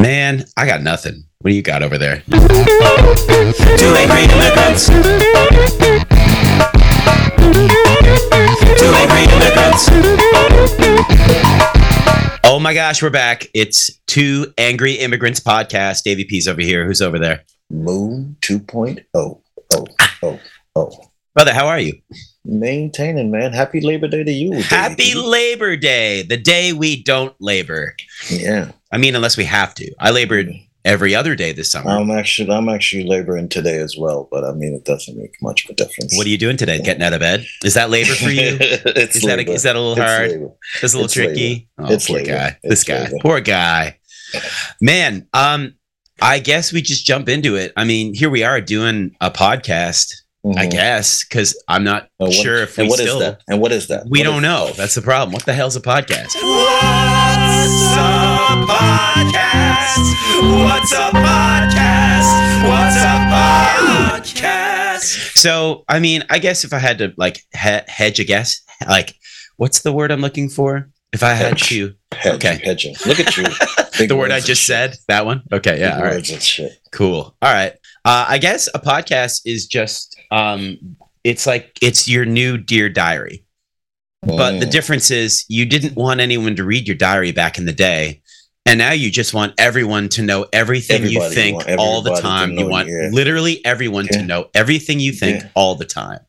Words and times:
Man, 0.00 0.46
I 0.56 0.64
got 0.64 0.82
nothing. 0.82 1.24
What 1.40 1.50
do 1.50 1.54
you 1.54 1.60
got 1.60 1.82
over 1.82 1.98
there? 1.98 2.22
Two 2.30 2.38
angry 3.98 4.24
immigrants. 4.24 4.86
Two 4.88 4.94
angry 8.96 9.24
immigrants. 9.36 9.90
Oh 12.44 12.58
my 12.58 12.72
gosh, 12.72 13.02
we're 13.02 13.10
back. 13.10 13.48
It's 13.52 13.90
Two 14.06 14.54
Angry 14.56 14.94
Immigrants 14.94 15.38
podcast. 15.38 16.02
Davey 16.02 16.24
P's 16.24 16.48
over 16.48 16.62
here. 16.62 16.86
Who's 16.86 17.02
over 17.02 17.18
there? 17.18 17.44
Moon 17.68 18.38
2.0. 18.40 19.04
Oh, 19.12 19.42
oh, 20.22 20.40
oh. 20.76 20.90
Brother, 21.34 21.52
how 21.52 21.66
are 21.66 21.78
you? 21.78 21.92
Maintaining, 22.46 23.30
man. 23.30 23.52
Happy 23.52 23.82
Labor 23.82 24.08
Day 24.08 24.24
to 24.24 24.32
you. 24.32 24.62
Happy 24.62 24.94
baby. 24.94 25.20
Labor 25.20 25.76
Day, 25.76 26.22
the 26.22 26.38
day 26.38 26.72
we 26.72 27.02
don't 27.02 27.34
labor. 27.38 27.94
Yeah. 28.30 28.72
I 28.92 28.98
mean, 28.98 29.14
unless 29.14 29.36
we 29.36 29.44
have 29.44 29.74
to. 29.76 29.90
I 29.98 30.10
labored 30.10 30.50
every 30.84 31.14
other 31.14 31.34
day 31.36 31.52
this 31.52 31.70
summer. 31.70 31.90
I'm 31.90 32.10
actually 32.10 32.50
I'm 32.50 32.68
actually 32.68 33.04
laboring 33.04 33.48
today 33.48 33.78
as 33.78 33.96
well, 33.98 34.28
but 34.30 34.44
I 34.44 34.52
mean 34.52 34.74
it 34.74 34.84
doesn't 34.84 35.16
make 35.16 35.34
much 35.42 35.64
of 35.64 35.70
a 35.70 35.74
difference. 35.74 36.16
what 36.16 36.26
are 36.26 36.30
you 36.30 36.38
doing 36.38 36.56
today? 36.56 36.80
Getting 36.80 37.02
out 37.02 37.12
of 37.12 37.20
bed? 37.20 37.44
Is 37.64 37.74
that 37.74 37.90
labor 37.90 38.14
for 38.14 38.30
you? 38.30 38.56
it's 38.60 39.16
Is 39.16 39.22
that 39.22 39.38
a, 39.38 39.50
is 39.50 39.62
that 39.64 39.76
a 39.76 39.80
little 39.80 40.02
It's 40.02 40.10
hard? 40.10 40.30
labor. 40.30 40.50
That's 40.80 40.94
a 40.94 40.96
little 40.96 41.04
It's 41.04 41.14
tricky. 41.14 41.68
Oh, 41.78 41.92
It's 41.92 42.06
poor 42.06 42.16
labor. 42.18 42.30
guy. 42.30 42.46
It's 42.62 42.68
this 42.70 42.84
guy. 42.84 43.04
labor. 43.04 43.16
Poor 43.20 43.40
guy. 43.40 43.98
Man, 44.80 45.28
um, 45.34 45.74
I 46.22 46.38
guess 46.38 46.72
we 46.72 46.82
just 46.82 47.04
jump 47.06 47.28
into 47.28 47.56
it. 47.56 47.72
I 47.76 47.84
mean, 47.84 48.14
here 48.14 48.30
we 48.30 48.42
are 48.44 48.60
doing 48.60 49.14
a 49.20 49.30
podcast. 49.30 50.14
I 50.42 50.66
Mhm. 50.66 50.70
guess 50.70 51.22
because 51.24 51.54
I'm 51.68 51.84
not 51.84 52.08
what- 52.16 52.32
sure 52.32 52.62
if 52.62 52.76
we 52.78 52.84
and 52.84 52.90
what 52.90 52.98
is 53.00 53.06
still. 53.06 53.18
that? 53.18 53.40
And 53.48 53.60
what 53.60 53.72
is 53.72 53.88
that? 53.88 54.04
We 54.08 54.20
What 54.20 54.24
don't 54.24 54.36
is- 54.36 54.42
know. 54.42 54.72
That's 54.76 54.94
the 54.94 55.02
problem. 55.02 55.32
What 55.32 55.44
the 55.44 55.52
hell's 55.52 55.76
a 55.76 55.80
podcast? 55.80 56.34
What's 56.34 57.96
a 57.96 58.64
podcast? 58.66 60.00
What's 60.64 60.92
a 60.92 61.10
podcast? 61.12 62.68
What's 62.68 62.96
a 62.96 64.30
podcast? 64.30 65.36
So, 65.38 65.84
I 65.88 65.98
mean, 65.98 66.24
I 66.30 66.38
guess 66.38 66.64
if 66.64 66.72
I 66.72 66.78
had 66.78 66.98
to 66.98 67.12
like 67.16 67.36
he- 67.52 67.78
hedge 67.88 68.18
a 68.20 68.24
guess, 68.24 68.60
like, 68.88 69.14
what's 69.56 69.80
the 69.82 69.92
word 69.92 70.10
I'm 70.10 70.20
looking 70.22 70.48
for? 70.48 70.88
If 71.12 71.22
I 71.24 71.34
had 71.34 71.58
Hedge. 71.58 71.68
to, 71.70 71.94
Hedge, 72.14 72.34
Okay. 72.36 72.60
hedging. 72.64 72.94
Look 73.06 73.20
at 73.20 73.36
you. 73.36 73.44
The 74.08 74.16
word 74.16 74.30
I 74.30 74.38
just 74.40 74.48
and 74.70 74.92
shit. 74.92 74.94
said, 74.94 74.96
that 75.08 75.26
one. 75.26 75.42
Okay, 75.52 75.78
yeah, 75.78 75.96
Big 75.96 76.04
all 76.04 76.10
right. 76.10 76.24
shit. 76.42 76.72
Cool. 76.90 77.36
All 77.42 77.52
right. 77.52 77.72
Uh, 78.06 78.24
I 78.28 78.38
guess 78.38 78.66
a 78.72 78.78
podcast 78.78 79.42
is 79.44 79.66
just 79.66 80.09
um 80.30 80.96
it's 81.24 81.46
like 81.46 81.78
it's 81.82 82.08
your 82.08 82.24
new 82.24 82.56
dear 82.56 82.88
diary. 82.88 83.44
But 84.22 84.60
the 84.60 84.66
Mm. 84.66 84.70
difference 84.70 85.10
is 85.10 85.44
you 85.48 85.64
didn't 85.66 85.96
want 85.96 86.20
anyone 86.20 86.54
to 86.56 86.64
read 86.64 86.86
your 86.86 86.96
diary 86.96 87.32
back 87.32 87.56
in 87.58 87.64
the 87.66 87.72
day. 87.72 88.20
And 88.66 88.78
now 88.78 88.92
you 88.92 89.10
just 89.10 89.32
want 89.32 89.54
everyone 89.58 90.08
to 90.10 90.22
know 90.22 90.46
everything 90.52 91.02
you 91.02 91.22
Everybody, 91.22 91.28
you 91.28 91.34
think 91.34 91.66
want 91.66 91.78
all 91.80 92.02
the 92.02 92.14
time. 92.16 92.52
You 92.52 92.68
want 92.68 92.88
yeah. 92.88 93.08
literally 93.10 93.64
everyone 93.64 94.06
to 94.08 94.22
know 94.22 94.48
everything 94.54 95.00
you 95.00 95.12
think 95.12 95.42
Yeah. 95.42 95.48
all 95.54 95.74
the 95.74 95.86
time. 95.86 96.20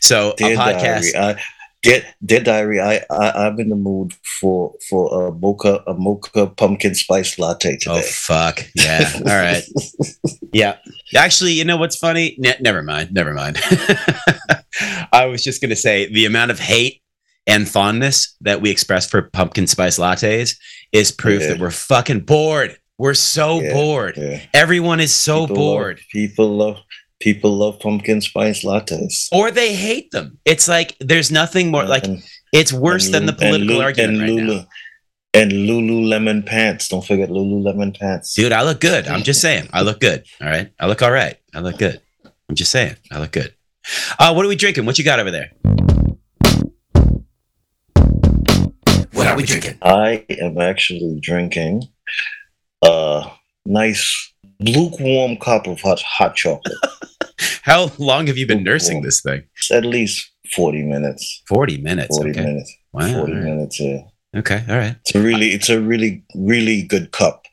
So 0.00 0.34
Dear 0.36 0.54
a 0.54 0.56
podcast 0.56 1.12
diary, 1.12 1.36
I, 1.36 1.42
dear, 1.82 2.02
dear 2.24 2.40
diary, 2.40 2.80
I, 2.80 3.04
I 3.10 3.46
I'm 3.46 3.58
in 3.58 3.68
the 3.70 3.76
mood 3.76 4.12
for 4.40 4.74
for 4.88 5.26
a 5.28 5.32
mocha 5.32 5.82
a 5.88 5.94
mocha 5.94 6.46
pumpkin 6.46 6.94
spice 6.94 7.38
latte 7.38 7.76
today. 7.76 7.98
Oh 7.98 8.02
fuck. 8.02 8.64
Yeah. 8.76 9.10
All 9.16 9.22
right. 9.24 9.62
Yeah. 10.52 10.76
Actually, 11.16 11.52
you 11.52 11.64
know 11.64 11.76
what's 11.76 11.96
funny? 11.96 12.36
Ne- 12.38 12.56
never 12.60 12.82
mind. 12.82 13.12
Never 13.12 13.32
mind. 13.34 13.58
I 15.12 15.26
was 15.26 15.42
just 15.42 15.60
going 15.60 15.70
to 15.70 15.76
say 15.76 16.12
the 16.12 16.26
amount 16.26 16.50
of 16.50 16.58
hate 16.58 17.02
and 17.46 17.68
fondness 17.68 18.36
that 18.42 18.60
we 18.60 18.70
express 18.70 19.08
for 19.08 19.22
pumpkin 19.22 19.66
spice 19.66 19.98
lattes 19.98 20.56
is 20.92 21.10
proof 21.12 21.42
Yeah. 21.42 21.48
that 21.48 21.58
we're 21.60 21.70
fucking 21.70 22.20
bored. 22.20 22.76
We're 22.98 23.14
so 23.14 23.60
Yeah, 23.60 23.72
bored. 23.72 24.14
yeah. 24.16 24.40
Everyone 24.54 25.00
is 25.00 25.14
so 25.14 25.46
People 25.46 25.56
bored. 25.56 25.96
Love, 25.98 26.04
people 26.12 26.48
love 26.56 26.76
people 27.18 27.56
love 27.56 27.80
pumpkin 27.80 28.20
spice 28.20 28.62
lattes. 28.64 29.28
Or 29.32 29.50
they 29.50 29.74
hate 29.74 30.10
them. 30.10 30.38
It's 30.44 30.68
like 30.68 30.96
there's 31.00 31.30
nothing 31.30 31.70
more 31.70 31.84
like 31.84 32.04
it's 32.52 32.72
worse 32.72 33.06
and 33.06 33.14
than 33.14 33.26
the 33.26 33.32
Lu- 33.32 33.38
and 33.54 33.66
political 33.66 33.82
argument 33.82 34.20
right 34.20 34.30
Lulu, 34.30 34.54
now. 34.56 34.66
And 35.36 35.52
Lululemon 35.52 36.46
pants. 36.46 36.88
Don't 36.88 37.04
forget 37.04 37.28
Lululemon 37.28 37.94
pants. 37.98 38.32
Dude, 38.32 38.52
I 38.52 38.62
look 38.62 38.80
good. 38.80 39.06
I'm 39.06 39.22
just 39.22 39.42
saying. 39.42 39.68
I 39.70 39.82
look 39.82 40.00
good. 40.00 40.24
All 40.40 40.48
right. 40.48 40.72
I 40.80 40.86
look 40.86 41.02
all 41.02 41.10
right. 41.10 41.36
I 41.54 41.60
look 41.60 41.76
good. 41.76 42.00
I'm 42.48 42.54
just 42.54 42.70
saying. 42.70 42.96
I 43.12 43.18
look 43.18 43.32
good. 43.32 43.54
Uh, 44.18 44.32
what 44.32 44.46
are 44.46 44.48
we 44.48 44.56
drinking? 44.56 44.86
What 44.86 44.98
you 44.98 45.04
got 45.04 45.20
over 45.20 45.30
there? 45.30 45.50
What 49.12 49.26
are 49.26 49.36
we 49.36 49.42
drinking? 49.42 49.76
I 49.82 50.24
am 50.40 50.56
actually 50.56 51.20
drinking 51.20 51.82
a 52.82 53.30
nice 53.66 54.32
lukewarm 54.58 55.36
cup 55.36 55.66
of 55.66 55.82
hot 55.82 56.00
hot 56.00 56.34
chocolate. 56.34 56.78
How 57.62 57.90
long 57.98 58.26
have 58.28 58.38
you 58.38 58.46
been 58.46 58.60
Lukewarm. 58.60 58.72
nursing 58.72 59.02
this 59.02 59.20
thing? 59.20 59.42
It's 59.58 59.70
at 59.70 59.84
least 59.84 60.30
forty 60.54 60.82
minutes. 60.82 61.42
40 61.46 61.82
minutes. 61.82 62.16
40 62.16 62.30
okay. 62.30 62.40
minutes. 62.40 62.74
Wow. 62.94 63.12
40 63.12 63.34
minutes, 63.34 63.80
yeah. 63.80 63.98
Okay. 64.36 64.64
All 64.68 64.76
right. 64.76 64.96
It's 65.00 65.14
a 65.14 65.20
really 65.20 65.48
it's 65.48 65.68
a 65.68 65.80
really, 65.80 66.24
really 66.34 66.82
good 66.82 67.10
cup. 67.12 67.46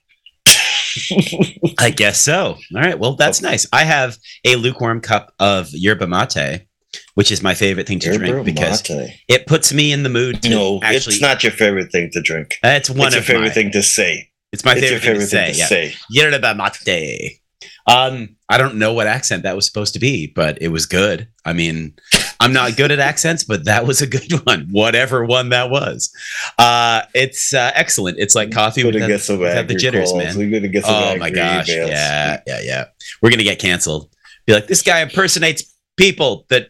I 1.79 1.89
guess 1.89 2.19
so. 2.21 2.57
All 2.75 2.81
right. 2.81 2.97
Well, 2.99 3.16
that's 3.16 3.41
nice. 3.41 3.66
I 3.73 3.83
have 3.83 4.17
a 4.45 4.55
lukewarm 4.55 5.01
cup 5.01 5.33
of 5.39 5.69
yerba 5.71 6.07
mate, 6.07 6.67
which 7.16 7.31
is 7.31 7.41
my 7.41 7.53
favorite 7.53 7.88
thing 7.88 7.99
to 7.99 8.11
Yerba 8.11 8.27
drink 8.27 8.45
because 8.45 8.88
mate. 8.89 9.16
it 9.27 9.47
puts 9.47 9.73
me 9.73 9.91
in 9.91 10.03
the 10.03 10.09
mood 10.09 10.41
to 10.44 10.49
No, 10.49 10.79
actually. 10.83 11.13
it's 11.16 11.21
not 11.21 11.44
your 11.44 11.51
favorite 11.51 11.91
thing 11.91 12.09
to 12.13 12.21
drink. 12.21 12.57
That's 12.61 12.89
one 12.89 13.07
it's 13.07 13.15
your 13.15 13.21
of 13.21 13.25
favorite 13.25 13.47
my, 13.47 13.53
thing 13.53 13.71
to 13.71 13.81
say. 13.83 14.29
It's 14.51 14.63
my 14.63 14.73
it's 14.73 14.81
favorite, 14.81 15.00
favorite 15.01 15.25
thing 15.27 15.53
to 15.53 15.53
say. 15.53 15.95
yeah. 16.09 16.29
Yerba 16.29 16.55
mate. 16.55 17.39
Um, 17.88 18.35
I 18.50 18.57
don't 18.57 18.75
know 18.75 18.94
what 18.94 19.07
accent 19.07 19.44
that 19.44 19.55
was 19.55 19.65
supposed 19.65 19.94
to 19.94 20.00
be, 20.00 20.27
but 20.27 20.61
it 20.61 20.69
was 20.69 20.85
good. 20.85 21.27
I 21.44 21.53
mean, 21.53 21.95
I'm 22.44 22.54
not 22.54 22.76
good 22.76 22.92
at 22.92 23.00
accents, 23.00 23.44
but 23.44 23.66
that 23.66 23.88
was 23.88 24.02
a 24.02 24.08
good 24.08 24.31
one. 24.46 24.68
Whatever 24.72 25.26
one 25.26 25.50
that 25.50 25.70
was, 25.70 26.12
uh, 26.59 27.04
it's 27.14 27.54
uh, 27.54 27.72
excellent. 27.74 28.20
It's 28.20 28.36
like 28.36 28.52
coffee 28.52 28.84
with 28.84 28.94
gonna 28.94 29.08
the, 29.08 29.18
get 29.28 29.40
without 29.40 29.68
the 29.68 29.76
jitters, 29.76 30.12
calls. 30.12 30.24
man. 30.24 30.38
We're 30.38 30.52
gonna 30.52 30.68
get 30.68 30.84
some 30.86 30.94
Oh 30.94 31.04
angry 31.09 31.20
my 31.20 31.30
gosh, 31.30 31.70
emails. 31.70 31.88
yeah, 31.88 32.42
yeah, 32.46 32.59
yeah. 32.62 32.86
We're 33.22 33.30
gonna 33.30 33.44
get 33.44 33.59
canceled. 33.59 34.09
Be 34.46 34.54
like, 34.54 34.68
this 34.68 34.81
guy 34.81 35.00
impersonates 35.02 35.74
people 35.96 36.46
that 36.50 36.70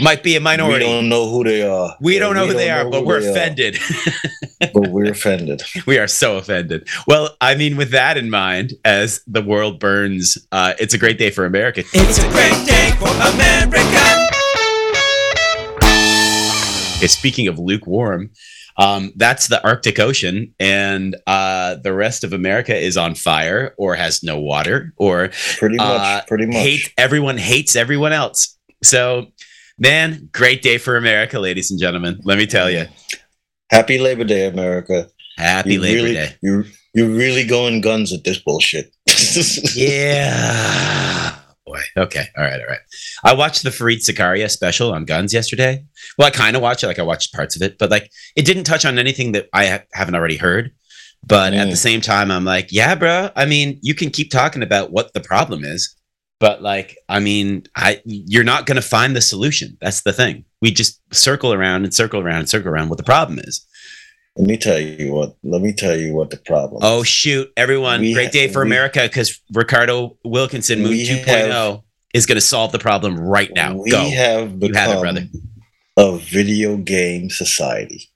might 0.00 0.22
be 0.22 0.36
a 0.36 0.40
minority. 0.40 0.86
We 0.86 0.90
don't 0.92 1.08
know 1.10 1.28
who 1.28 1.44
they 1.44 1.62
are. 1.62 1.94
We 2.00 2.18
don't 2.18 2.34
know 2.34 2.46
who 2.46 2.54
they 2.54 2.70
are, 2.70 2.84
know 2.84 2.90
but 2.90 3.00
who 3.00 3.06
we're 3.06 3.26
are. 3.26 3.30
offended. 3.30 3.78
but 4.72 4.88
we're 4.88 5.10
offended. 5.10 5.62
we 5.86 5.98
are 5.98 6.06
so 6.06 6.38
offended. 6.38 6.88
Well, 7.06 7.36
I 7.40 7.54
mean, 7.54 7.76
with 7.76 7.90
that 7.90 8.16
in 8.16 8.30
mind, 8.30 8.72
as 8.84 9.22
the 9.26 9.42
world 9.42 9.78
burns, 9.78 10.38
uh, 10.52 10.72
it's 10.78 10.94
a 10.94 10.98
great 10.98 11.18
day 11.18 11.30
for 11.30 11.44
America. 11.44 11.82
It's 11.92 12.18
a 12.18 12.28
great 12.30 12.66
day 12.66 12.92
for 12.98 13.08
America. 13.08 14.29
Speaking 17.08 17.48
of 17.48 17.58
lukewarm, 17.58 18.30
um, 18.76 19.12
that's 19.16 19.48
the 19.48 19.62
Arctic 19.66 19.98
Ocean, 19.98 20.54
and 20.58 21.16
uh, 21.26 21.76
the 21.76 21.92
rest 21.92 22.24
of 22.24 22.32
America 22.32 22.74
is 22.76 22.96
on 22.96 23.14
fire 23.14 23.74
or 23.76 23.94
has 23.94 24.22
no 24.22 24.38
water 24.38 24.94
or 24.96 25.30
Pretty 25.58 25.76
much. 25.76 25.86
Uh, 26.00 26.22
pretty 26.26 26.46
much. 26.46 26.56
hate 26.56 26.92
everyone 26.96 27.36
hates 27.36 27.76
everyone 27.76 28.12
else. 28.12 28.56
So, 28.82 29.26
man, 29.78 30.30
great 30.32 30.62
day 30.62 30.78
for 30.78 30.96
America, 30.96 31.38
ladies 31.38 31.70
and 31.70 31.78
gentlemen. 31.78 32.20
Let 32.24 32.38
me 32.38 32.46
tell 32.46 32.70
you, 32.70 32.86
Happy 33.70 33.98
Labor 33.98 34.24
Day, 34.24 34.46
America. 34.46 35.08
happy 35.36 35.74
You 35.74 35.80
Labor 35.80 35.96
really, 35.96 36.14
Day. 36.14 36.34
You 36.42 36.64
you're 36.94 37.10
really 37.10 37.44
going 37.44 37.80
guns 37.82 38.12
at 38.12 38.24
this 38.24 38.38
bullshit. 38.38 38.94
Yeah. 39.74 41.36
Boy. 41.66 41.80
Okay. 41.96 42.24
All 42.36 42.44
right. 42.44 42.60
All 42.60 42.66
right. 42.66 42.80
I 43.22 43.34
watched 43.34 43.62
the 43.62 43.70
Fareed 43.70 43.98
Zakaria 43.98 44.50
special 44.50 44.92
on 44.92 45.04
guns 45.04 45.32
yesterday. 45.32 45.84
Well, 46.18 46.26
I 46.26 46.30
kind 46.30 46.56
of 46.56 46.62
watched 46.62 46.82
it. 46.82 46.86
Like 46.88 46.98
I 46.98 47.02
watched 47.02 47.34
parts 47.34 47.54
of 47.54 47.62
it, 47.62 47.78
but 47.78 47.90
like 47.90 48.10
it 48.34 48.44
didn't 48.46 48.64
touch 48.64 48.84
on 48.84 48.98
anything 48.98 49.32
that 49.32 49.48
I 49.52 49.66
ha- 49.66 49.82
haven't 49.92 50.14
already 50.14 50.36
heard. 50.36 50.72
But 51.26 51.52
at 51.52 51.66
Mm. 51.68 51.70
the 51.70 51.76
same 51.76 52.00
time, 52.00 52.30
I'm 52.30 52.46
like, 52.46 52.68
yeah, 52.72 52.94
bro. 52.94 53.30
I 53.36 53.44
mean, 53.44 53.78
you 53.82 53.94
can 53.94 54.10
keep 54.10 54.30
talking 54.30 54.62
about 54.62 54.90
what 54.90 55.12
the 55.12 55.20
problem 55.20 55.64
is, 55.64 55.94
but 56.40 56.62
like, 56.62 56.96
I 57.10 57.20
mean, 57.20 57.64
I 57.76 58.00
you're 58.06 58.42
not 58.42 58.64
going 58.64 58.76
to 58.76 58.82
find 58.82 59.14
the 59.14 59.20
solution. 59.20 59.76
That's 59.82 60.00
the 60.00 60.14
thing. 60.14 60.46
We 60.62 60.70
just 60.70 60.98
circle 61.14 61.52
around 61.52 61.84
and 61.84 61.92
circle 61.94 62.20
around 62.20 62.38
and 62.40 62.48
circle 62.48 62.70
around 62.72 62.88
what 62.88 62.96
the 62.96 63.04
problem 63.04 63.38
is. 63.38 63.66
Let 64.36 64.46
me 64.46 64.56
tell 64.56 64.78
you 64.78 65.12
what. 65.12 65.36
Let 65.42 65.60
me 65.60 65.72
tell 65.72 65.96
you 65.96 66.14
what 66.14 66.30
the 66.30 66.36
problem. 66.38 66.80
Oh 66.84 67.02
is. 67.02 67.08
shoot, 67.08 67.52
everyone! 67.56 68.00
We 68.00 68.14
Great 68.14 68.26
ha- 68.26 68.30
day 68.32 68.48
for 68.48 68.62
we- 68.62 68.68
America 68.68 69.00
because 69.02 69.40
Ricardo 69.52 70.16
Wilkinson 70.24 70.80
Moon 70.80 70.90
We 70.90 71.06
2.0 71.06 71.82
is 72.14 72.26
going 72.26 72.36
to 72.36 72.40
solve 72.40 72.72
the 72.72 72.78
problem 72.78 73.18
right 73.18 73.50
now. 73.54 73.74
we 73.76 73.90
Go. 73.90 74.08
have 74.10 74.50
You 74.52 74.56
become 74.56 74.74
have 74.74 74.96
it, 74.98 75.00
brother. 75.00 75.24
a 75.96 76.18
video 76.18 76.76
game 76.76 77.28
society. 77.30 78.08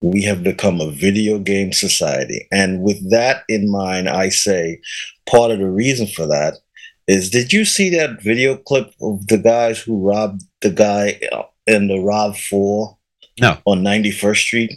We 0.00 0.22
have 0.22 0.42
become 0.42 0.80
a 0.80 0.90
video 0.90 1.38
game 1.38 1.72
society, 1.72 2.46
and 2.52 2.80
with 2.82 3.10
that 3.10 3.42
in 3.48 3.70
mind, 3.70 4.08
I 4.08 4.28
say 4.30 4.80
part 5.26 5.50
of 5.50 5.58
the 5.58 5.70
reason 5.70 6.06
for 6.06 6.26
that 6.26 6.54
is: 7.08 7.30
Did 7.30 7.52
you 7.52 7.64
see 7.64 7.90
that 7.90 8.22
video 8.22 8.56
clip 8.56 8.92
of 9.00 9.26
the 9.26 9.38
guys 9.38 9.80
who 9.80 10.00
robbed 10.08 10.42
the 10.60 10.70
guy 10.70 11.20
uh, 11.32 11.42
in 11.66 11.88
the 11.88 11.98
Rav 11.98 12.38
Four? 12.38 12.96
No. 13.40 13.56
on 13.64 13.82
Ninety 13.82 14.10
First 14.10 14.42
Street. 14.42 14.72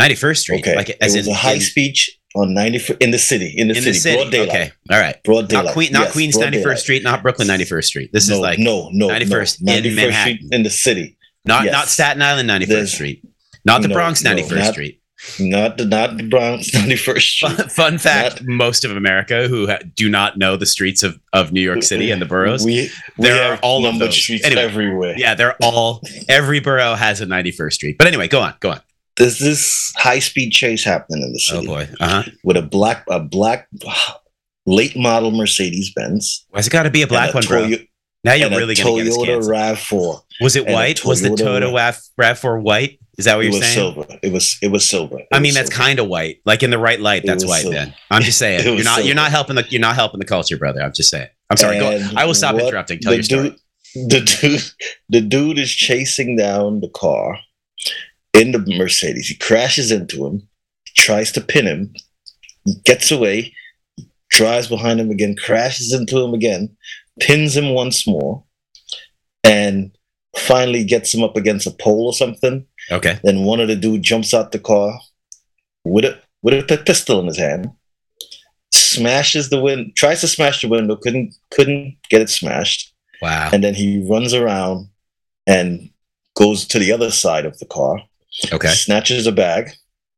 91st 0.00 0.36
Street. 0.38 0.60
Okay, 0.60 0.76
Like 0.76 0.88
it 0.90 0.98
was 1.00 1.14
in, 1.14 1.28
a 1.28 1.34
high 1.34 1.54
in- 1.54 1.60
speech. 1.60 2.18
on 2.36 2.54
90 2.54 2.94
in 3.00 3.10
the 3.10 3.18
city, 3.18 3.52
in 3.56 3.68
the 3.68 3.74
in 3.76 3.82
city, 3.82 3.90
the 3.92 3.98
city. 3.98 4.16
broad 4.16 4.30
daylight. 4.30 4.48
Okay, 4.50 4.72
all 4.90 5.00
right. 5.00 5.22
Broad 5.24 5.52
Not. 5.52 5.72
Queen, 5.72 5.90
not 5.92 6.02
Yes, 6.04 6.12
Queens 6.12 6.36
ninety 6.38 6.58
first 6.58 6.64
daylight. 6.64 6.78
Street, 6.78 7.02
not 7.02 7.22
Brooklyn 7.22 7.48
ninety 7.48 7.64
first 7.64 7.88
Street. 7.88 8.10
This 8.12 8.28
no, 8.28 8.34
is 8.36 8.40
like 8.40 8.58
no, 8.60 8.88
no, 8.92 9.08
91st 9.08 9.58
no. 9.62 9.72
in 9.74 9.94
Manhattan. 9.96 10.36
Street 10.36 10.52
in 10.52 10.62
the 10.62 10.70
city. 10.70 11.16
not 11.44 11.64
yes. 11.64 11.72
not 11.72 11.88
Staten 11.88 12.22
Island 12.22 12.46
ninety 12.46 12.66
first 12.66 12.74
There's- 12.76 12.92
Street, 12.94 13.24
not 13.64 13.82
the 13.82 13.88
no, 13.88 13.94
Bronx 13.94 14.22
no, 14.22 14.30
ninety 14.30 14.42
first 14.42 14.64
not- 14.64 14.72
Street. 14.74 14.96
Not 15.38 15.76
the 15.76 15.84
not 15.84 16.16
the 16.16 16.22
Bronx 16.22 16.70
91st 16.74 17.20
Street. 17.20 17.50
Fun, 17.56 17.68
fun 17.68 17.98
fact: 17.98 18.42
most 18.44 18.84
of 18.86 18.90
America 18.92 19.48
who 19.48 19.66
ha- 19.66 19.80
do 19.94 20.08
not 20.08 20.38
know 20.38 20.56
the 20.56 20.64
streets 20.64 21.02
of, 21.02 21.20
of 21.34 21.52
New 21.52 21.60
York 21.60 21.82
City 21.82 22.10
and 22.10 22.22
the 22.22 22.26
boroughs, 22.26 22.64
We, 22.64 22.90
we 23.18 23.24
There 23.24 23.34
are 23.42 23.50
have 23.56 23.60
all 23.62 23.84
of 23.84 23.98
those. 23.98 24.16
streets 24.16 24.46
Anyway. 24.46 24.62
everywhere. 24.62 25.14
yeah, 25.18 25.34
they're 25.34 25.56
all 25.60 26.00
every 26.26 26.60
borough 26.60 26.94
has 26.94 27.20
a 27.20 27.26
ninety 27.26 27.50
first 27.50 27.74
Street. 27.76 27.98
But 27.98 28.06
anyway, 28.06 28.28
go 28.28 28.40
on, 28.40 28.54
go 28.60 28.70
on. 28.70 28.80
There's 29.16 29.38
this 29.38 29.92
high 29.96 30.18
speed 30.18 30.50
chase 30.50 30.84
happening 30.84 31.22
in 31.22 31.32
the 31.32 31.38
city. 31.38 31.66
Oh 31.66 31.70
boy, 31.70 31.88
uh 32.00 32.22
huh. 32.22 32.30
with 32.44 32.56
a 32.56 32.62
black 32.62 33.04
a 33.08 33.20
black 33.20 33.68
late 34.66 34.96
model 34.96 35.30
Mercedes 35.30 35.92
Benz. 35.94 36.46
Why's 36.50 36.66
it 36.66 36.70
got 36.70 36.84
to 36.84 36.90
be 36.90 37.02
a 37.02 37.06
black 37.06 37.34
one, 37.34 37.44
bro? 37.46 37.70
Now 38.22 38.34
you're 38.34 38.50
really 38.50 38.72
a 38.72 38.76
get 38.76 38.86
us 38.86 39.16
Toyota. 39.16 39.48
Rav 39.48 39.78
Four. 39.78 40.22
Was 40.40 40.56
it 40.56 40.66
white? 40.66 41.04
Was 41.04 41.22
the 41.22 41.30
Toyota 41.30 42.00
Rav 42.16 42.38
Four 42.38 42.60
white? 42.60 42.98
Is 43.18 43.26
that 43.26 43.36
what 43.36 43.44
you're 43.44 43.52
was 43.52 43.60
saying? 43.62 43.74
silver. 43.74 44.18
It 44.22 44.32
was 44.32 44.58
it 44.62 44.68
was 44.68 44.88
silver. 44.88 45.18
It 45.18 45.28
I 45.32 45.40
mean, 45.40 45.54
that's 45.54 45.70
kind 45.70 45.98
of 45.98 46.06
white. 46.06 46.40
Like 46.46 46.62
in 46.62 46.70
the 46.70 46.78
right 46.78 47.00
light, 47.00 47.22
that's 47.24 47.44
white. 47.44 47.62
silver. 47.62 47.76
Then 47.76 47.94
I'm 48.10 48.22
just 48.22 48.38
saying 48.38 48.64
you're 48.76 48.84
not 48.84 49.04
you're 49.04 49.14
not 49.14 49.30
helping 49.30 49.56
the 49.56 49.66
you're 49.68 49.80
not 49.80 49.94
helping 49.94 50.20
the 50.20 50.26
culture, 50.26 50.56
brother. 50.56 50.82
I'm 50.82 50.92
just 50.92 51.10
saying. 51.10 51.28
I'm 51.50 51.56
sorry. 51.56 51.78
Go, 51.78 52.00
I 52.16 52.24
will 52.24 52.34
stop 52.34 52.54
interrupting. 52.56 53.00
Tell 53.00 53.14
your 53.14 53.22
story. 53.22 53.56
Dude, 53.94 54.10
the 54.10 54.20
dude, 54.40 54.62
the 55.08 55.20
dude 55.20 55.58
is 55.58 55.70
chasing 55.70 56.36
down 56.36 56.80
the 56.80 56.88
car 56.90 57.38
in 58.34 58.52
the 58.52 58.58
Mercedes. 58.58 59.28
He 59.28 59.34
crashes 59.34 59.90
into 59.90 60.26
him, 60.26 60.48
tries 60.96 61.32
to 61.32 61.40
pin 61.40 61.66
him, 61.66 61.92
he 62.64 62.74
gets 62.84 63.10
away, 63.10 63.54
drives 64.30 64.68
behind 64.68 65.00
him 65.00 65.10
again, 65.10 65.36
crashes 65.36 65.92
into 65.92 66.20
him 66.20 66.34
again, 66.34 66.76
pins 67.20 67.56
him 67.56 67.74
once 67.74 68.06
more, 68.06 68.44
and 69.44 69.90
finally 70.36 70.84
gets 70.84 71.12
him 71.12 71.22
up 71.22 71.36
against 71.36 71.66
a 71.66 71.70
pole 71.72 72.06
or 72.06 72.12
something. 72.12 72.64
Okay. 72.90 73.18
Then 73.24 73.44
one 73.44 73.60
of 73.60 73.68
the 73.68 73.76
dude 73.76 74.02
jumps 74.02 74.32
out 74.32 74.52
the 74.52 74.58
car 74.58 74.98
with 75.84 76.04
a 76.04 76.18
with 76.42 76.54
a 76.70 76.76
pistol 76.78 77.20
in 77.20 77.26
his 77.26 77.36
hand, 77.38 77.70
smashes 78.72 79.50
the 79.50 79.60
window, 79.60 79.90
tries 79.96 80.20
to 80.20 80.28
smash 80.28 80.62
the 80.62 80.68
window, 80.68 80.96
couldn't 80.96 81.34
couldn't 81.50 81.96
get 82.08 82.20
it 82.22 82.30
smashed, 82.30 82.94
Wow. 83.20 83.50
and 83.52 83.62
then 83.64 83.74
he 83.74 84.06
runs 84.08 84.32
around 84.32 84.88
and 85.46 85.90
goes 86.36 86.66
to 86.68 86.78
the 86.78 86.92
other 86.92 87.10
side 87.10 87.44
of 87.44 87.58
the 87.58 87.66
car, 87.66 87.98
Okay. 88.52 88.68
snatches 88.68 89.26
a 89.26 89.32
bag, 89.32 89.70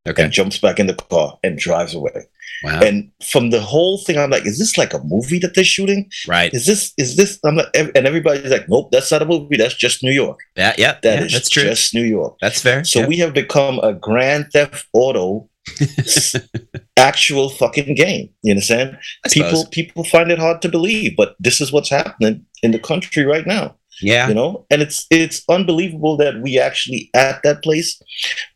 Okay. 0.07 0.25
and 0.25 0.33
jumps 0.33 0.59
back 0.59 0.81
in 0.81 0.87
the 0.89 0.95
car 0.95 1.39
and 1.45 1.59
drives 1.59 1.95
away. 1.95 2.27
Wow. 2.65 2.81
And 2.81 3.11
from 3.25 3.51
the 3.51 3.61
whole 3.61 3.99
thing, 3.99 4.19
I'm 4.19 4.31
like, 4.31 4.47
is 4.47 4.59
this 4.59 4.77
like 4.77 4.93
a 4.95 5.03
movie 5.05 5.39
that 5.41 5.55
they're 5.55 5.65
shooting? 5.65 6.11
Right. 6.29 6.53
Is 6.53 6.67
this 6.67 6.93
is 6.97 7.17
this? 7.17 7.39
I'm 7.45 7.57
like, 7.57 7.69
and 7.75 7.97
everybody's 7.97 8.51
like, 8.51 8.69
nope, 8.69 8.91
that's 8.93 9.11
not 9.11 9.23
a 9.23 9.25
movie. 9.27 9.57
That's 9.57 9.75
just 9.75 10.03
New 10.03 10.13
York. 10.13 10.39
That. 10.57 10.79
Yeah. 10.79 10.99
That 11.03 11.19
yeah, 11.21 11.25
is 11.25 11.33
that's 11.33 11.49
true. 11.49 11.63
just 11.65 11.95
New 11.95 12.05
York. 12.05 12.37
that's 12.41 12.61
fair. 12.61 12.85
So 12.85 13.01
yeah. 13.01 13.07
we 13.07 13.17
have 13.19 13.33
become 13.35 13.79
a 13.81 13.93
Grand 13.93 14.47
Theft 14.53 14.87
Auto 14.93 15.49
actual 16.97 17.49
fucking 17.49 17.95
game. 17.95 18.31
You 18.43 18.53
understand? 18.53 18.99
People 19.31 19.67
people 19.71 20.05
find 20.05 20.31
it 20.31 20.39
hard 20.39 20.63
to 20.63 20.69
believe, 20.69 21.17
but 21.17 21.37
this 21.39 21.61
is 21.61 21.73
what's 21.73 21.91
happening 21.91 22.47
in 22.63 22.71
the 22.73 22.79
country 22.79 23.25
right 23.25 23.47
now. 23.47 23.77
Yeah. 24.01 24.29
You 24.29 24.35
know, 24.35 24.67
and 24.71 24.83
it's 24.83 25.07
it's 25.11 25.43
unbelievable 25.49 26.17
that 26.17 26.41
we 26.41 26.59
actually 26.59 27.11
at 27.15 27.43
that 27.43 27.63
place. 27.63 28.01